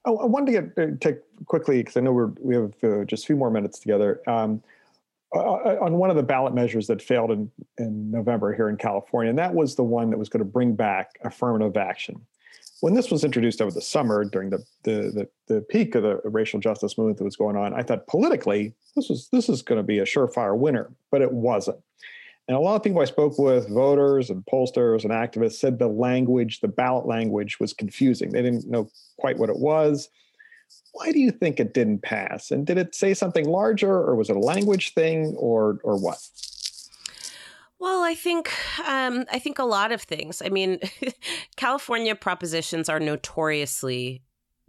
Oh, 0.05 0.19
I 0.19 0.27
wanted 0.27 0.53
to 0.53 0.53
get 0.53 0.79
uh, 0.79 0.97
take 1.01 1.17
quickly 1.47 1.79
because 1.79 1.97
I 1.97 2.01
know 2.01 2.13
we're 2.13 2.33
we 2.41 2.55
have 2.57 2.73
uh, 2.83 3.05
just 3.05 3.25
a 3.25 3.27
few 3.27 3.37
more 3.37 3.51
minutes 3.51 3.79
together. 3.79 4.21
Um, 4.27 4.63
uh, 5.35 5.39
uh, 5.39 5.79
on 5.81 5.95
one 5.95 6.11
of 6.11 6.17
the 6.17 6.23
ballot 6.23 6.53
measures 6.53 6.87
that 6.89 7.01
failed 7.01 7.31
in, 7.31 7.51
in 7.79 8.11
November 8.11 8.55
here 8.55 8.69
in 8.69 8.77
California, 8.77 9.31
and 9.31 9.39
that 9.39 9.55
was 9.55 9.77
the 9.77 9.85
one 9.85 10.11
that 10.11 10.19
was 10.19 10.29
going 10.29 10.41
to 10.41 10.45
bring 10.45 10.75
back 10.75 11.19
affirmative 11.25 11.77
action. 11.77 12.21
When 12.83 12.95
this 12.95 13.13
was 13.13 13.23
introduced 13.23 13.63
over 13.63 13.71
the 13.71 13.81
summer 13.81 14.25
during 14.25 14.51
the, 14.51 14.59
the 14.83 15.29
the, 15.47 15.55
the 15.55 15.61
peak 15.61 15.95
of 15.95 16.03
the 16.03 16.21
racial 16.25 16.59
justice 16.59 16.99
movement 16.99 17.19
that 17.19 17.25
was 17.25 17.37
going 17.37 17.57
on, 17.57 17.73
I 17.75 17.85
thought 17.85 18.09
politically 18.09 18.75
this 18.97 19.09
was 19.09 19.29
this 19.31 19.49
is 19.49 19.63
going 19.63 19.79
to 19.79 19.85
be 19.85 20.01
a 20.01 20.05
surefire 20.05 20.59
winner, 20.59 20.91
but 21.13 21.23
it 21.23 21.31
wasn't. 21.31 21.79
And 22.49 22.57
a 22.57 22.61
lot 22.61 22.75
of 22.75 22.83
people 22.83 23.01
I 23.01 23.05
spoke 23.05 23.39
with, 23.39 23.69
voters 23.69 24.31
and 24.31 24.45
pollsters 24.53 25.05
and 25.05 25.13
activists, 25.13 25.61
said 25.61 25.79
the 25.79 25.87
language, 25.87 26.59
the 26.59 26.67
ballot 26.67 27.07
language, 27.07 27.61
was 27.61 27.73
confusing. 27.73 28.33
They 28.33 28.43
didn't 28.43 28.69
know 28.69 28.91
quite 29.17 29.39
what 29.39 29.49
it 29.49 29.61
was. 29.61 30.09
Why 30.91 31.13
do 31.13 31.21
you 31.21 31.31
think 31.31 31.61
it 31.61 31.75
didn't 31.75 32.03
pass? 32.03 32.51
And 32.51 32.67
did 32.67 32.79
it 32.79 32.97
say 32.97 33.15
something 33.15 33.47
larger, 33.47 33.93
or 33.93 34.17
was 34.17 34.29
it 34.29 34.35
a 34.35 34.41
language 34.41 34.93
thing, 34.95 35.37
or 35.39 35.79
or 35.85 36.03
what? 36.03 36.19
Well, 37.83 38.05
I 38.05 38.15
think 38.15 38.49
um, 38.87 39.25
I 39.33 39.41
think 39.41 39.59
a 39.59 39.65
lot 39.65 39.91
of 39.91 40.01
things. 40.01 40.41
I 40.41 40.51
mean, 40.51 40.79
California 41.57 42.15
propositions 42.15 42.89
are 42.89 43.01
notoriously 43.01 44.23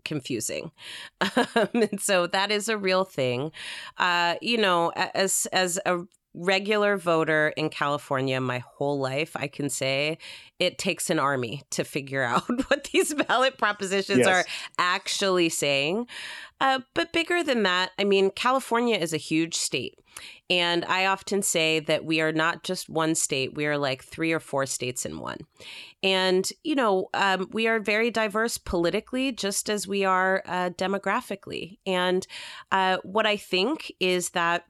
confusing, 0.04 0.72
um, 1.22 1.70
and 1.76 2.02
so 2.02 2.26
that 2.26 2.50
is 2.50 2.70
a 2.70 2.76
real 2.76 3.04
thing. 3.04 3.52
Uh, 4.00 4.34
you 4.42 4.58
know, 4.58 4.92
as 4.96 5.46
as 5.54 5.80
a 5.86 6.00
regular 6.34 6.98
voter 6.98 7.54
in 7.56 7.70
California 7.70 8.42
my 8.42 8.64
whole 8.66 9.00
life, 9.00 9.36
I 9.36 9.48
can 9.48 9.70
say 9.70 10.18
it 10.58 10.80
takes 10.80 11.12
an 11.12 11.20
army 11.20 11.62
to 11.70 11.84
figure 11.84 12.24
out 12.24 12.48
what 12.70 12.86
these 12.92 13.14
ballot 13.14 13.60
propositions 13.60 14.20
yes. 14.20 14.28
are 14.28 14.46
actually 14.80 15.50
saying. 15.50 16.08
Uh, 16.60 16.80
but 16.96 17.14
bigger 17.14 17.44
than 17.44 17.62
that, 17.62 17.92
I 18.00 18.06
mean, 18.06 18.32
California 18.32 18.98
is 18.98 19.14
a 19.14 19.18
huge 19.18 19.54
state. 19.54 20.00
And 20.54 20.86
I 20.86 21.08
often 21.08 21.42
say 21.42 21.80
that 21.80 22.06
we 22.06 22.22
are 22.22 22.32
not 22.32 22.62
just 22.62 22.88
one 22.88 23.16
state, 23.16 23.56
we 23.56 23.66
are 23.66 23.76
like 23.76 24.04
three 24.04 24.32
or 24.32 24.40
four 24.40 24.68
states 24.68 25.04
in 25.04 25.18
one. 25.18 25.40
And, 26.04 26.48
you 26.64 26.76
know, 26.76 27.10
um, 27.16 27.50
we 27.52 27.68
are 27.68 27.80
very 27.80 28.12
diverse 28.12 28.60
politically, 28.60 29.32
just 29.32 29.68
as 29.68 29.88
we 29.88 30.06
are 30.06 30.44
uh, 30.46 30.70
demographically. 30.70 31.80
And 31.88 32.28
uh, 32.72 32.98
what 33.02 33.26
I 33.26 33.36
think 33.36 33.92
is 34.00 34.30
that 34.32 34.66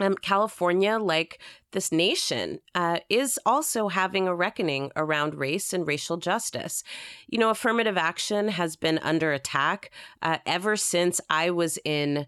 um, 0.00 0.16
California, 0.16 0.98
like 0.98 1.40
this 1.70 1.92
nation, 1.92 2.58
uh, 2.74 2.98
is 3.08 3.38
also 3.46 3.86
having 3.86 4.26
a 4.26 4.34
reckoning 4.34 4.90
around 4.96 5.36
race 5.36 5.72
and 5.72 5.86
racial 5.86 6.16
justice. 6.16 6.82
You 7.28 7.38
know, 7.38 7.50
affirmative 7.50 7.96
action 7.96 8.48
has 8.48 8.74
been 8.74 8.98
under 9.04 9.32
attack 9.32 9.92
uh, 10.20 10.38
ever 10.46 10.74
since 10.74 11.20
I 11.30 11.50
was 11.50 11.78
in 11.84 12.26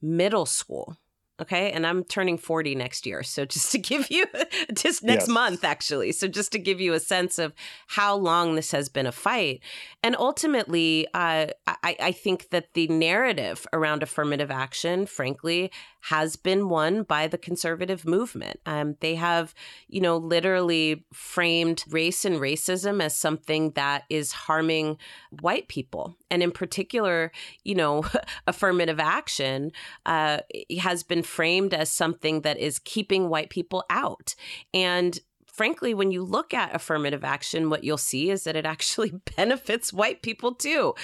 middle 0.00 0.46
school. 0.46 0.96
Okay. 1.42 1.72
And 1.72 1.84
I'm 1.84 2.04
turning 2.04 2.38
40 2.38 2.76
next 2.76 3.04
year. 3.04 3.24
So 3.24 3.44
just 3.44 3.72
to 3.72 3.78
give 3.90 4.10
you, 4.10 4.26
just 4.74 5.02
next 5.02 5.26
Yes. 5.26 5.28
month, 5.28 5.64
actually. 5.64 6.12
So 6.12 6.28
just 6.28 6.52
to 6.52 6.58
give 6.58 6.80
you 6.80 6.92
a 6.92 7.00
sense 7.00 7.38
of 7.38 7.52
how 7.88 8.14
long 8.14 8.54
this 8.54 8.70
has 8.70 8.88
been 8.88 9.06
a 9.06 9.12
fight. 9.12 9.60
And 10.04 10.14
ultimately, 10.16 11.08
uh, 11.14 11.48
I, 11.66 11.96
I 12.00 12.12
think 12.12 12.50
that 12.50 12.74
the 12.74 12.86
narrative 12.86 13.66
around 13.72 14.04
affirmative 14.04 14.52
action, 14.52 15.06
frankly, 15.06 15.72
has 16.02 16.34
been 16.34 16.68
won 16.68 17.04
by 17.04 17.28
the 17.28 17.38
conservative 17.38 18.04
movement. 18.04 18.58
Um, 18.66 18.96
they 19.00 19.14
have, 19.14 19.54
you 19.86 20.00
know, 20.00 20.16
literally 20.16 21.04
framed 21.12 21.84
race 21.90 22.24
and 22.24 22.36
racism 22.36 23.00
as 23.00 23.14
something 23.14 23.70
that 23.72 24.02
is 24.10 24.32
harming 24.32 24.98
white 25.40 25.68
people. 25.68 26.16
And 26.28 26.42
in 26.42 26.50
particular, 26.50 27.30
you 27.62 27.76
know, 27.76 28.04
affirmative 28.48 28.98
action 28.98 29.70
uh, 30.04 30.38
has 30.80 31.04
been 31.04 31.22
framed 31.22 31.72
as 31.72 31.88
something 31.88 32.40
that 32.40 32.58
is 32.58 32.80
keeping 32.80 33.28
white 33.28 33.50
people 33.50 33.84
out. 33.88 34.34
And 34.74 35.20
frankly, 35.52 35.92
when 35.92 36.10
you 36.10 36.24
look 36.24 36.54
at 36.54 36.74
affirmative 36.74 37.22
action, 37.22 37.70
what 37.70 37.84
you'll 37.84 37.98
see 37.98 38.30
is 38.30 38.44
that 38.44 38.56
it 38.56 38.66
actually 38.66 39.12
benefits 39.36 39.92
white 39.92 40.22
people 40.22 40.54
too. 40.54 40.94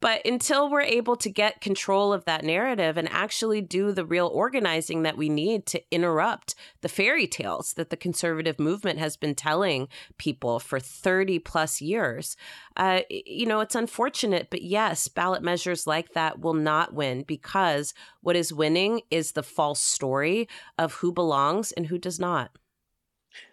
But 0.00 0.26
until 0.26 0.70
we're 0.70 0.80
able 0.80 1.16
to 1.16 1.30
get 1.30 1.60
control 1.60 2.12
of 2.12 2.24
that 2.24 2.42
narrative 2.42 2.96
and 2.96 3.08
actually 3.10 3.60
do 3.60 3.92
the 3.92 4.06
real 4.06 4.26
organizing 4.26 5.02
that 5.02 5.18
we 5.18 5.28
need 5.28 5.66
to 5.66 5.82
interrupt 5.90 6.54
the 6.80 6.88
fairy 6.88 7.26
tales 7.26 7.74
that 7.74 7.90
the 7.90 7.96
conservative 7.96 8.58
movement 8.58 8.98
has 8.98 9.16
been 9.16 9.34
telling 9.34 9.88
people 10.16 10.58
for 10.58 10.80
30 10.80 11.38
plus 11.40 11.80
years, 11.80 12.36
uh, 12.76 13.00
you 13.10 13.44
know, 13.44 13.60
it's 13.60 13.74
unfortunate. 13.74 14.48
But 14.50 14.62
yes, 14.62 15.06
ballot 15.08 15.42
measures 15.42 15.86
like 15.86 16.14
that 16.14 16.40
will 16.40 16.54
not 16.54 16.94
win 16.94 17.24
because 17.24 17.92
what 18.22 18.36
is 18.36 18.52
winning 18.52 19.02
is 19.10 19.32
the 19.32 19.42
false 19.42 19.80
story 19.80 20.48
of 20.78 20.94
who 20.94 21.12
belongs 21.12 21.72
and 21.72 21.86
who 21.86 21.98
does 21.98 22.18
not. 22.18 22.50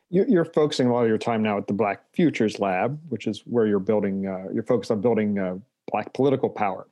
You're, 0.09 0.45
focusing 0.45 0.87
a 0.87 0.93
lot 0.93 1.01
of 1.01 1.09
your 1.09 1.17
time 1.17 1.41
now 1.41 1.57
at 1.57 1.67
the 1.67 1.73
Black 1.73 2.03
Futures 2.13 2.59
Lab, 2.59 2.99
which 3.09 3.27
is 3.27 3.41
where 3.45 3.65
you're 3.65 3.79
building. 3.79 4.27
Uh, 4.27 4.45
you're 4.53 4.63
focused 4.63 4.91
on 4.91 5.01
building 5.01 5.39
uh, 5.39 5.55
Black 5.91 6.13
political 6.13 6.49
power. 6.49 6.87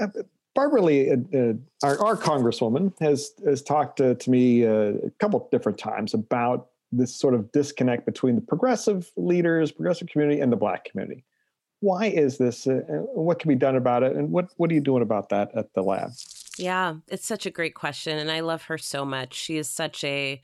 Uh, 0.00 0.08
Barbara 0.54 0.82
Lee, 0.82 1.10
uh, 1.10 1.16
uh, 1.36 1.52
our, 1.82 2.04
our 2.04 2.16
Congresswoman, 2.16 2.92
has 3.00 3.32
has 3.44 3.62
talked 3.62 4.00
uh, 4.00 4.14
to 4.14 4.30
me 4.30 4.66
uh, 4.66 4.92
a 5.06 5.10
couple 5.18 5.48
different 5.50 5.78
times 5.78 6.12
about 6.12 6.68
this 6.92 7.14
sort 7.14 7.34
of 7.34 7.50
disconnect 7.52 8.04
between 8.04 8.34
the 8.34 8.40
progressive 8.40 9.10
leaders, 9.16 9.70
progressive 9.70 10.08
community, 10.08 10.40
and 10.40 10.52
the 10.52 10.56
Black 10.56 10.84
community. 10.84 11.24
Why 11.80 12.06
is 12.06 12.36
this? 12.36 12.66
What 12.68 13.38
can 13.38 13.48
be 13.48 13.54
done 13.54 13.76
about 13.76 14.02
it? 14.02 14.14
And 14.16 14.30
what 14.30 14.50
what 14.56 14.70
are 14.70 14.74
you 14.74 14.80
doing 14.80 15.02
about 15.02 15.30
that 15.30 15.50
at 15.54 15.72
the 15.72 15.82
lab? 15.82 16.10
Yeah, 16.58 16.96
it's 17.08 17.26
such 17.26 17.46
a 17.46 17.50
great 17.50 17.74
question. 17.74 18.18
And 18.18 18.30
I 18.30 18.40
love 18.40 18.64
her 18.64 18.76
so 18.76 19.04
much. 19.04 19.34
She 19.34 19.56
is 19.56 19.68
such 19.68 20.04
a 20.04 20.42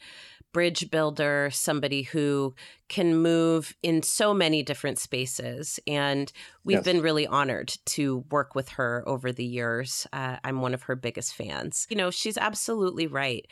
bridge 0.57 0.90
builder, 0.90 1.51
somebody 1.53 2.01
who 2.01 2.55
can 2.88 3.14
move 3.14 3.77
in 3.83 4.01
so 4.03 4.33
many 4.33 4.62
different 4.62 4.99
spaces. 4.99 5.79
And 5.87 6.33
we've 6.64 6.77
Yes. 6.79 6.85
been 6.85 7.03
really 7.03 7.27
honored 7.27 7.75
to 7.97 8.25
work 8.31 8.55
with 8.55 8.71
her 8.71 9.05
over 9.07 9.33
the 9.33 9.45
years. 9.45 10.07
Uh, 10.14 10.38
I'm 10.45 10.62
one 10.62 10.73
of 10.73 10.85
her 10.85 10.97
biggest 10.97 11.35
fans. 11.35 11.87
You 11.90 11.97
know, 11.97 12.11
she's 12.11 12.38
absolutely 12.38 13.07
right. 13.07 13.47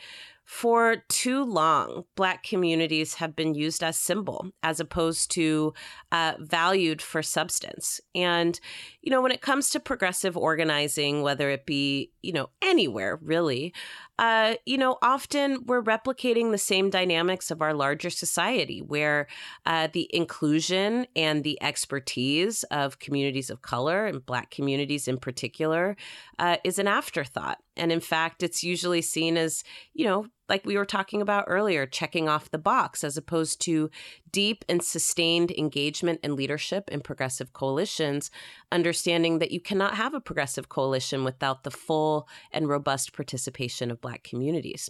For 0.45 1.03
too 1.09 1.43
long, 1.43 2.05
Black 2.15 2.41
communities 2.43 3.15
have 3.15 3.35
been 3.35 3.53
used 3.53 3.83
as 3.83 3.99
symbol 3.99 4.49
as 4.63 4.79
opposed 4.79 5.29
to 5.31 5.73
uh, 6.11 6.33
valued 6.39 7.01
for 7.03 7.21
substance. 7.21 8.01
And, 8.15 8.59
you 9.05 9.11
know, 9.11 9.21
when 9.21 9.31
it 9.31 9.41
comes 9.41 9.69
to 9.69 9.79
progressive 9.79 10.35
organizing, 10.35 11.21
whether 11.21 11.51
it 11.51 11.67
be, 11.67 12.11
you 12.23 12.33
know, 12.33 12.49
anywhere 12.59 13.19
really, 13.21 13.71
uh, 14.17 14.55
you 14.65 14.79
know, 14.79 14.97
often 15.03 15.63
we're 15.67 15.83
replicating 15.83 16.49
the 16.49 16.57
same 16.57 16.89
dynamics 16.89 17.51
of 17.51 17.61
our 17.61 17.75
larger 17.75 18.09
society 18.09 18.81
where 18.81 19.27
uh, 19.67 19.87
the 19.93 20.09
inclusion 20.11 21.05
and 21.15 21.43
the 21.43 21.61
expertise 21.61 22.63
of 22.71 22.97
communities 22.97 23.51
of 23.51 23.61
color 23.61 24.07
and 24.07 24.25
Black 24.25 24.49
communities 24.49 25.07
in 25.07 25.19
particular 25.19 25.95
uh, 26.39 26.57
is 26.63 26.79
an 26.79 26.87
afterthought. 26.87 27.59
And 27.77 27.91
in 27.91 27.99
fact, 27.99 28.41
it's 28.41 28.63
usually 28.63 29.03
seen 29.03 29.37
as, 29.37 29.63
you 29.93 30.05
know, 30.05 30.25
like 30.47 30.65
we 30.65 30.77
were 30.77 30.85
talking 30.85 31.21
about 31.21 31.45
earlier, 31.47 31.85
checking 31.85 32.29
off 32.29 32.51
the 32.51 32.57
box 32.57 33.03
as 33.03 33.17
opposed 33.17 33.61
to 33.61 33.89
deep 34.31 34.63
and 34.67 34.83
sustained 34.83 35.51
engagement 35.51 36.19
and 36.23 36.33
leadership 36.33 36.89
in 36.89 37.01
progressive 37.01 37.53
coalitions, 37.53 38.29
understanding 38.71 39.39
that 39.39 39.51
you 39.51 39.59
cannot 39.59 39.95
have 39.95 40.13
a 40.13 40.21
progressive 40.21 40.69
coalition 40.69 41.23
without 41.23 41.63
the 41.63 41.71
full 41.71 42.27
and 42.51 42.67
robust 42.67 43.13
participation 43.13 43.89
of 43.89 44.01
Black 44.01 44.23
communities. 44.23 44.89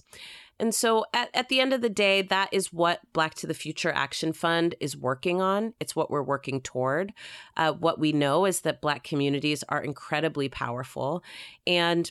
And 0.59 0.73
so 0.73 1.05
at, 1.13 1.29
at 1.33 1.49
the 1.49 1.59
end 1.59 1.73
of 1.73 1.81
the 1.81 1.89
day, 1.89 2.21
that 2.21 2.49
is 2.51 2.71
what 2.71 3.01
Black 3.13 3.35
to 3.35 3.47
the 3.47 3.53
Future 3.53 3.91
Action 3.91 4.31
Fund 4.31 4.75
is 4.79 4.95
working 4.95 5.41
on. 5.41 5.73
It's 5.79 5.95
what 5.95 6.09
we're 6.09 6.23
working 6.23 6.61
toward. 6.61 7.13
Uh, 7.57 7.73
what 7.73 7.99
we 7.99 8.13
know 8.13 8.45
is 8.45 8.61
that 8.61 8.81
Black 8.81 9.03
communities 9.03 9.63
are 9.67 9.83
incredibly 9.83 10.47
powerful. 10.47 11.23
And 11.67 12.09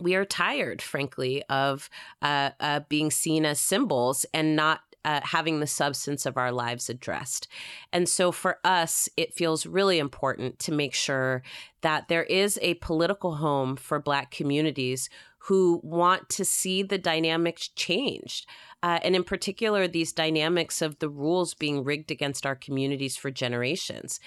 we 0.00 0.14
are 0.14 0.24
tired, 0.24 0.82
frankly, 0.82 1.42
of 1.48 1.90
uh, 2.22 2.50
uh, 2.60 2.80
being 2.88 3.10
seen 3.10 3.44
as 3.44 3.60
symbols 3.60 4.26
and 4.32 4.56
not 4.56 4.80
uh, 5.04 5.20
having 5.22 5.60
the 5.60 5.66
substance 5.66 6.26
of 6.26 6.36
our 6.36 6.52
lives 6.52 6.90
addressed. 6.90 7.48
And 7.92 8.08
so 8.08 8.32
for 8.32 8.58
us, 8.64 9.08
it 9.16 9.34
feels 9.34 9.66
really 9.66 9.98
important 9.98 10.58
to 10.60 10.72
make 10.72 10.94
sure 10.94 11.42
that 11.80 12.08
there 12.08 12.24
is 12.24 12.58
a 12.60 12.74
political 12.74 13.36
home 13.36 13.76
for 13.76 13.98
Black 13.98 14.30
communities 14.30 15.08
who 15.44 15.80
want 15.82 16.28
to 16.28 16.44
see 16.44 16.82
the 16.82 16.98
dynamics 16.98 17.68
changed. 17.68 18.46
Uh, 18.82 18.98
and 19.02 19.14
in 19.14 19.24
particular, 19.24 19.86
these 19.86 20.12
dynamics 20.12 20.80
of 20.80 20.98
the 20.98 21.08
rules 21.08 21.54
being 21.54 21.84
rigged 21.84 22.10
against 22.10 22.46
our 22.46 22.54
communities 22.54 23.16
for 23.16 23.30
generations. 23.30 24.20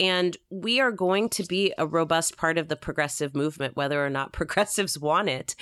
And 0.00 0.36
we 0.50 0.80
are 0.80 0.92
going 0.92 1.28
to 1.30 1.44
be 1.44 1.74
a 1.76 1.86
robust 1.86 2.36
part 2.36 2.56
of 2.56 2.68
the 2.68 2.76
progressive 2.76 3.34
movement, 3.34 3.76
whether 3.76 4.04
or 4.04 4.10
not 4.10 4.32
progressives 4.38 4.98
want 4.98 5.28
it. 5.28 5.54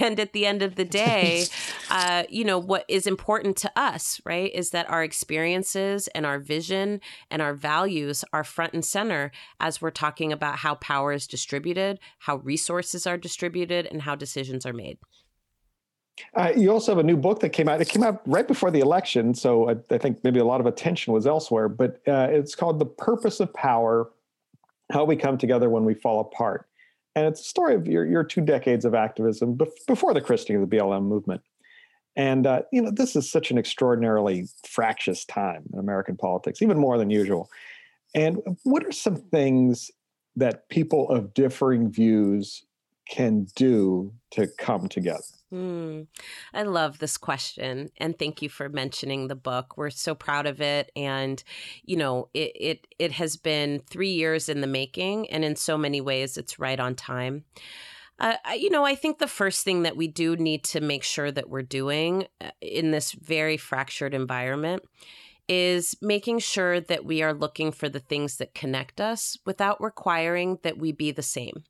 And 0.00 0.18
at 0.18 0.32
the 0.32 0.46
end 0.46 0.62
of 0.62 0.74
the 0.74 0.84
day, 0.84 1.46
uh, 1.90 2.24
you 2.28 2.44
know, 2.44 2.58
what 2.58 2.84
is 2.88 3.06
important 3.06 3.56
to 3.58 3.72
us, 3.76 4.20
right, 4.24 4.52
is 4.52 4.70
that 4.70 4.90
our 4.90 5.04
experiences 5.04 6.08
and 6.08 6.26
our 6.26 6.38
vision 6.38 7.00
and 7.30 7.40
our 7.40 7.54
values 7.54 8.24
are 8.32 8.44
front 8.44 8.72
and 8.72 8.84
center 8.84 9.30
as 9.60 9.80
we're 9.80 9.90
talking 9.90 10.32
about 10.32 10.58
how 10.58 10.74
power 10.76 11.12
is 11.12 11.26
distributed, 11.26 12.00
how 12.20 12.36
resources 12.36 13.06
are 13.06 13.16
distributed, 13.16 13.86
and 13.86 14.02
how 14.02 14.14
decisions 14.14 14.66
are 14.66 14.72
made. 14.72 14.98
Uh, 16.34 16.52
you 16.56 16.70
also 16.70 16.92
have 16.92 16.98
a 16.98 17.02
new 17.02 17.16
book 17.16 17.40
that 17.40 17.50
came 17.50 17.68
out. 17.68 17.80
It 17.80 17.88
came 17.88 18.02
out 18.02 18.22
right 18.26 18.46
before 18.46 18.70
the 18.70 18.80
election, 18.80 19.34
so 19.34 19.70
I, 19.70 19.76
I 19.90 19.98
think 19.98 20.22
maybe 20.24 20.40
a 20.40 20.44
lot 20.44 20.60
of 20.60 20.66
attention 20.66 21.12
was 21.12 21.26
elsewhere. 21.26 21.68
But 21.68 22.00
uh, 22.06 22.28
it's 22.30 22.54
called 22.54 22.78
"The 22.78 22.86
Purpose 22.86 23.40
of 23.40 23.52
Power: 23.54 24.10
How 24.92 25.04
We 25.04 25.16
Come 25.16 25.38
Together 25.38 25.70
When 25.70 25.84
We 25.84 25.94
Fall 25.94 26.20
Apart," 26.20 26.68
and 27.14 27.26
it's 27.26 27.40
a 27.40 27.44
story 27.44 27.74
of 27.74 27.86
your, 27.86 28.04
your 28.04 28.24
two 28.24 28.42
decades 28.42 28.84
of 28.84 28.94
activism 28.94 29.56
bef- 29.56 29.86
before 29.86 30.12
the 30.12 30.20
christening 30.20 30.62
of 30.62 30.68
the 30.68 30.76
BLM 30.76 31.04
movement. 31.04 31.42
And 32.14 32.46
uh, 32.46 32.62
you 32.72 32.82
know, 32.82 32.90
this 32.90 33.16
is 33.16 33.30
such 33.30 33.50
an 33.50 33.58
extraordinarily 33.58 34.46
fractious 34.66 35.24
time 35.24 35.64
in 35.72 35.78
American 35.78 36.16
politics, 36.16 36.60
even 36.60 36.78
more 36.78 36.98
than 36.98 37.10
usual. 37.10 37.50
And 38.14 38.38
what 38.64 38.84
are 38.84 38.92
some 38.92 39.16
things 39.16 39.90
that 40.36 40.68
people 40.68 41.08
of 41.08 41.32
differing 41.32 41.90
views 41.90 42.64
can 43.08 43.46
do 43.56 44.12
to 44.32 44.46
come 44.58 44.88
together? 44.88 45.22
Hmm. 45.52 46.04
I 46.54 46.62
love 46.62 46.98
this 46.98 47.18
question, 47.18 47.90
and 47.98 48.18
thank 48.18 48.40
you 48.40 48.48
for 48.48 48.70
mentioning 48.70 49.28
the 49.28 49.34
book. 49.34 49.76
We're 49.76 49.90
so 49.90 50.14
proud 50.14 50.46
of 50.46 50.62
it, 50.62 50.90
and 50.96 51.44
you 51.84 51.98
know, 51.98 52.30
it 52.32 52.52
it 52.58 52.86
it 52.98 53.12
has 53.12 53.36
been 53.36 53.80
three 53.80 54.12
years 54.12 54.48
in 54.48 54.62
the 54.62 54.66
making, 54.66 55.28
and 55.30 55.44
in 55.44 55.54
so 55.56 55.76
many 55.76 56.00
ways, 56.00 56.38
it's 56.38 56.58
right 56.58 56.80
on 56.80 56.94
time. 56.94 57.44
Uh, 58.18 58.36
you 58.56 58.70
know, 58.70 58.86
I 58.86 58.94
think 58.94 59.18
the 59.18 59.26
first 59.26 59.62
thing 59.62 59.82
that 59.82 59.94
we 59.94 60.08
do 60.08 60.36
need 60.36 60.64
to 60.64 60.80
make 60.80 61.04
sure 61.04 61.30
that 61.30 61.50
we're 61.50 61.60
doing 61.60 62.28
uh, 62.40 62.52
in 62.62 62.90
this 62.90 63.12
very 63.12 63.58
fractured 63.58 64.14
environment 64.14 64.82
is 65.48 65.94
making 66.00 66.38
sure 66.38 66.80
that 66.80 67.04
we 67.04 67.22
are 67.22 67.34
looking 67.34 67.72
for 67.72 67.90
the 67.90 68.00
things 68.00 68.38
that 68.38 68.54
connect 68.54 69.02
us 69.02 69.36
without 69.44 69.82
requiring 69.82 70.58
that 70.62 70.78
we 70.78 70.92
be 70.92 71.10
the 71.10 71.22
same. 71.22 71.64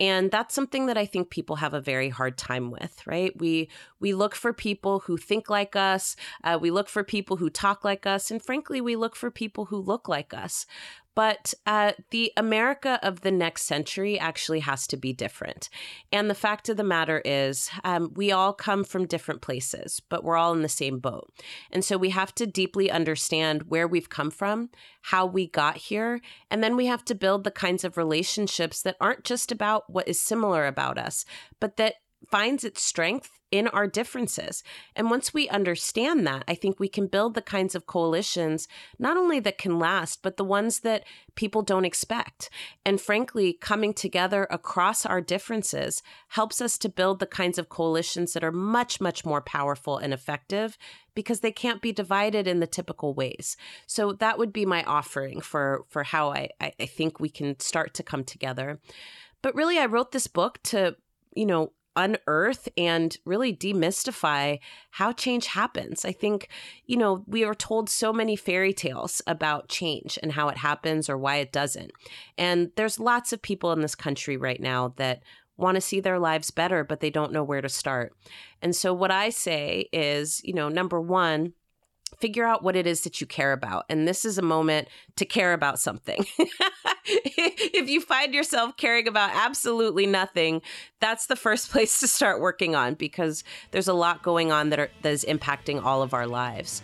And 0.00 0.30
that's 0.30 0.54
something 0.54 0.86
that 0.86 0.96
I 0.96 1.04
think 1.04 1.28
people 1.28 1.56
have 1.56 1.74
a 1.74 1.80
very 1.80 2.08
hard 2.08 2.38
time 2.38 2.70
with, 2.70 3.06
right? 3.06 3.38
We 3.38 3.68
we 4.00 4.14
look 4.14 4.34
for 4.34 4.54
people 4.54 5.00
who 5.00 5.18
think 5.18 5.50
like 5.50 5.76
us, 5.76 6.16
uh, 6.42 6.58
we 6.60 6.70
look 6.70 6.88
for 6.88 7.04
people 7.04 7.36
who 7.36 7.50
talk 7.50 7.84
like 7.84 8.06
us, 8.06 8.30
and 8.30 8.42
frankly, 8.42 8.80
we 8.80 8.96
look 8.96 9.14
for 9.14 9.30
people 9.30 9.66
who 9.66 9.76
look 9.76 10.08
like 10.08 10.32
us. 10.32 10.66
But 11.14 11.54
uh, 11.66 11.92
the 12.10 12.32
America 12.36 12.98
of 13.02 13.22
the 13.22 13.32
next 13.32 13.64
century 13.64 14.18
actually 14.18 14.60
has 14.60 14.86
to 14.86 14.96
be 14.96 15.12
different. 15.12 15.68
And 16.12 16.30
the 16.30 16.34
fact 16.34 16.68
of 16.68 16.76
the 16.76 16.84
matter 16.84 17.20
is, 17.24 17.68
um, 17.82 18.12
we 18.14 18.30
all 18.30 18.52
come 18.52 18.84
from 18.84 19.06
different 19.06 19.42
places, 19.42 20.00
but 20.08 20.22
we're 20.22 20.36
all 20.36 20.52
in 20.52 20.62
the 20.62 20.68
same 20.68 20.98
boat. 20.98 21.32
And 21.70 21.84
so 21.84 21.98
we 21.98 22.10
have 22.10 22.34
to 22.36 22.46
deeply 22.46 22.90
understand 22.90 23.64
where 23.64 23.88
we've 23.88 24.08
come 24.08 24.30
from, 24.30 24.70
how 25.02 25.26
we 25.26 25.48
got 25.48 25.76
here, 25.76 26.20
and 26.50 26.62
then 26.62 26.76
we 26.76 26.86
have 26.86 27.04
to 27.06 27.14
build 27.14 27.42
the 27.42 27.50
kinds 27.50 27.84
of 27.84 27.96
relationships 27.96 28.80
that 28.82 28.96
aren't 29.00 29.24
just 29.24 29.50
about 29.50 29.89
what 29.92 30.08
is 30.08 30.20
similar 30.20 30.66
about 30.66 30.98
us, 30.98 31.24
but 31.58 31.76
that 31.76 31.94
finds 32.28 32.64
its 32.64 32.82
strength 32.82 33.30
in 33.50 33.66
our 33.68 33.86
differences. 33.86 34.62
And 34.94 35.10
once 35.10 35.34
we 35.34 35.48
understand 35.48 36.24
that, 36.26 36.44
I 36.46 36.54
think 36.54 36.78
we 36.78 36.88
can 36.88 37.08
build 37.08 37.34
the 37.34 37.42
kinds 37.42 37.74
of 37.74 37.86
coalitions, 37.86 38.68
not 38.98 39.16
only 39.16 39.40
that 39.40 39.58
can 39.58 39.78
last, 39.78 40.22
but 40.22 40.36
the 40.36 40.44
ones 40.44 40.80
that 40.80 41.04
people 41.34 41.62
don't 41.62 41.84
expect. 41.84 42.50
And 42.84 43.00
frankly, 43.00 43.52
coming 43.54 43.92
together 43.92 44.46
across 44.50 45.04
our 45.04 45.20
differences 45.20 46.02
helps 46.28 46.60
us 46.60 46.78
to 46.78 46.88
build 46.88 47.18
the 47.18 47.26
kinds 47.26 47.58
of 47.58 47.68
coalitions 47.68 48.34
that 48.34 48.44
are 48.44 48.52
much, 48.52 49.00
much 49.00 49.24
more 49.24 49.40
powerful 49.40 49.98
and 49.98 50.12
effective 50.12 50.78
because 51.14 51.40
they 51.40 51.52
can't 51.52 51.82
be 51.82 51.92
divided 51.92 52.46
in 52.46 52.60
the 52.60 52.68
typical 52.68 53.14
ways. 53.14 53.56
So 53.86 54.12
that 54.12 54.38
would 54.38 54.52
be 54.52 54.64
my 54.64 54.84
offering 54.84 55.40
for 55.40 55.84
for 55.88 56.04
how 56.04 56.30
I, 56.30 56.50
I 56.60 56.86
think 56.86 57.18
we 57.18 57.28
can 57.28 57.58
start 57.58 57.94
to 57.94 58.04
come 58.04 58.22
together. 58.22 58.78
But 59.42 59.54
really 59.54 59.78
I 59.78 59.86
wrote 59.86 60.12
this 60.12 60.26
book 60.26 60.58
to, 60.64 60.96
you 61.34 61.46
know, 61.46 61.72
unearth 61.96 62.68
and 62.76 63.16
really 63.24 63.54
demystify 63.54 64.58
how 64.92 65.12
change 65.12 65.46
happens. 65.46 66.04
I 66.04 66.12
think, 66.12 66.48
you 66.86 66.96
know, 66.96 67.24
we 67.26 67.44
are 67.44 67.54
told 67.54 67.90
so 67.90 68.12
many 68.12 68.36
fairy 68.36 68.72
tales 68.72 69.20
about 69.26 69.68
change 69.68 70.18
and 70.22 70.32
how 70.32 70.48
it 70.48 70.58
happens 70.58 71.08
or 71.08 71.18
why 71.18 71.36
it 71.36 71.52
doesn't. 71.52 71.90
And 72.38 72.70
there's 72.76 73.00
lots 73.00 73.32
of 73.32 73.42
people 73.42 73.72
in 73.72 73.80
this 73.80 73.94
country 73.94 74.36
right 74.36 74.60
now 74.60 74.94
that 74.96 75.22
want 75.56 75.74
to 75.74 75.80
see 75.80 76.00
their 76.00 76.18
lives 76.18 76.50
better, 76.50 76.84
but 76.84 77.00
they 77.00 77.10
don't 77.10 77.32
know 77.32 77.44
where 77.44 77.60
to 77.60 77.68
start. 77.68 78.14
And 78.62 78.74
so, 78.74 78.94
what 78.94 79.10
I 79.10 79.28
say 79.28 79.88
is, 79.92 80.40
you 80.42 80.54
know, 80.54 80.68
number 80.68 81.00
one, 81.00 81.52
figure 82.18 82.44
out 82.44 82.62
what 82.62 82.76
it 82.76 82.86
is 82.86 83.02
that 83.02 83.20
you 83.20 83.26
care 83.26 83.52
about. 83.52 83.84
And 83.88 84.06
this 84.06 84.24
is 84.24 84.38
a 84.38 84.42
moment 84.42 84.88
to 85.16 85.24
care 85.24 85.52
about 85.52 85.78
something. 85.78 86.24
if 87.04 87.88
you 87.88 88.00
find 88.00 88.34
yourself 88.34 88.76
caring 88.76 89.08
about 89.08 89.30
absolutely 89.34 90.06
nothing, 90.06 90.62
that's 91.00 91.26
the 91.26 91.36
first 91.36 91.70
place 91.72 92.00
to 92.00 92.08
start 92.08 92.40
working 92.40 92.74
on 92.74 92.94
because 92.94 93.44
there's 93.70 93.88
a 93.88 93.94
lot 93.94 94.22
going 94.22 94.52
on 94.52 94.70
that, 94.70 94.78
are, 94.78 94.90
that 95.02 95.12
is 95.12 95.24
impacting 95.24 95.82
all 95.82 96.02
of 96.02 96.14
our 96.14 96.26
lives. 96.26 96.82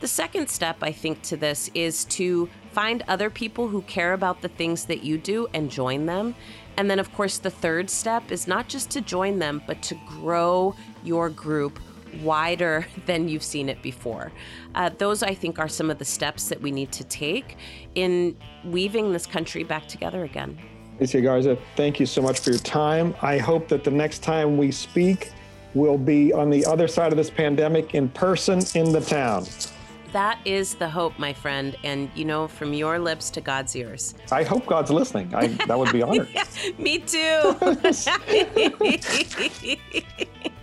The 0.00 0.08
second 0.08 0.48
step, 0.48 0.76
I 0.80 0.92
think, 0.92 1.22
to 1.22 1.36
this 1.36 1.70
is 1.74 2.04
to 2.06 2.48
find 2.70 3.02
other 3.08 3.30
people 3.30 3.66
who 3.66 3.82
care 3.82 4.12
about 4.12 4.42
the 4.42 4.48
things 4.48 4.84
that 4.84 5.02
you 5.02 5.18
do 5.18 5.48
and 5.52 5.70
join 5.70 6.06
them. 6.06 6.36
And 6.76 6.88
then, 6.88 7.00
of 7.00 7.12
course, 7.12 7.38
the 7.38 7.50
third 7.50 7.90
step 7.90 8.30
is 8.30 8.46
not 8.46 8.68
just 8.68 8.90
to 8.90 9.00
join 9.00 9.40
them, 9.40 9.60
but 9.66 9.82
to 9.82 9.96
grow 10.06 10.76
your 11.02 11.28
group 11.28 11.80
wider 12.22 12.86
than 13.06 13.28
you've 13.28 13.42
seen 13.42 13.68
it 13.68 13.82
before. 13.82 14.32
Uh, 14.74 14.90
those, 14.98 15.22
I 15.22 15.34
think, 15.34 15.58
are 15.58 15.68
some 15.68 15.90
of 15.90 15.98
the 15.98 16.04
steps 16.04 16.48
that 16.48 16.60
we 16.60 16.70
need 16.70 16.92
to 16.92 17.04
take 17.04 17.56
in 17.94 18.36
weaving 18.64 19.12
this 19.12 19.26
country 19.26 19.64
back 19.64 19.86
together 19.88 20.24
again. 20.24 20.58
Alicia 20.98 21.20
Garza, 21.20 21.58
thank 21.76 22.00
you 22.00 22.06
so 22.06 22.20
much 22.20 22.40
for 22.40 22.50
your 22.50 22.58
time. 22.58 23.14
I 23.22 23.38
hope 23.38 23.68
that 23.68 23.84
the 23.84 23.90
next 23.90 24.18
time 24.18 24.56
we 24.56 24.72
speak, 24.72 25.30
we'll 25.74 25.96
be 25.98 26.32
on 26.32 26.50
the 26.50 26.66
other 26.66 26.88
side 26.88 27.12
of 27.12 27.16
this 27.16 27.30
pandemic 27.30 27.94
in 27.94 28.08
person 28.08 28.60
in 28.74 28.92
the 28.92 29.00
town. 29.00 29.46
That 30.12 30.40
is 30.44 30.74
the 30.74 30.88
hope, 30.88 31.18
my 31.18 31.32
friend. 31.32 31.76
And, 31.84 32.10
you 32.14 32.24
know, 32.24 32.48
from 32.48 32.72
your 32.72 32.98
lips 32.98 33.30
to 33.30 33.40
God's 33.40 33.76
ears. 33.76 34.14
I 34.32 34.42
hope 34.42 34.66
God's 34.66 34.90
listening. 34.90 35.34
I, 35.34 35.48
that 35.66 35.78
would 35.78 35.92
be 35.92 36.02
honored. 36.04 36.28
yeah, 36.32 36.44
me 36.78 36.98
too. 36.98 37.56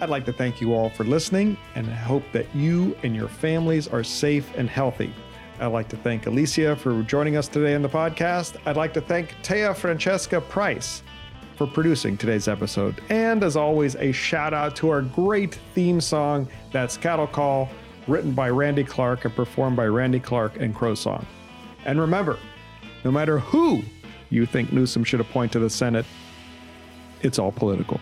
I'd 0.00 0.08
like 0.08 0.24
to 0.26 0.32
thank 0.32 0.62
you 0.62 0.72
all 0.72 0.88
for 0.88 1.04
listening 1.04 1.58
and 1.74 1.86
I 1.86 1.94
hope 1.94 2.22
that 2.32 2.54
you 2.54 2.96
and 3.02 3.14
your 3.14 3.28
families 3.28 3.86
are 3.86 4.02
safe 4.02 4.50
and 4.56 4.68
healthy. 4.68 5.12
I'd 5.58 5.66
like 5.66 5.88
to 5.90 5.96
thank 5.98 6.26
Alicia 6.26 6.74
for 6.76 7.02
joining 7.02 7.36
us 7.36 7.48
today 7.48 7.74
on 7.74 7.82
the 7.82 7.88
podcast. 7.88 8.56
I'd 8.64 8.78
like 8.78 8.94
to 8.94 9.02
thank 9.02 9.34
Taya 9.42 9.76
Francesca 9.76 10.40
Price 10.40 11.02
for 11.56 11.66
producing 11.66 12.16
today's 12.16 12.48
episode. 12.48 13.02
And 13.10 13.44
as 13.44 13.56
always, 13.56 13.94
a 13.96 14.10
shout 14.10 14.54
out 14.54 14.74
to 14.76 14.88
our 14.88 15.02
great 15.02 15.58
theme 15.74 16.00
song, 16.00 16.48
That's 16.72 16.96
Cattle 16.96 17.26
Call 17.26 17.68
written 18.06 18.32
by 18.32 18.48
Randy 18.48 18.84
Clark 18.84 19.26
and 19.26 19.36
performed 19.36 19.76
by 19.76 19.86
Randy 19.86 20.18
Clark 20.18 20.56
and 20.58 20.74
Crow 20.74 20.94
Song. 20.94 21.26
And 21.84 22.00
remember, 22.00 22.38
no 23.04 23.10
matter 23.10 23.38
who 23.38 23.82
you 24.30 24.46
think 24.46 24.72
Newsom 24.72 25.04
should 25.04 25.20
appoint 25.20 25.52
to 25.52 25.58
the 25.58 25.68
Senate, 25.68 26.06
it's 27.20 27.38
all 27.38 27.52
political. 27.52 28.00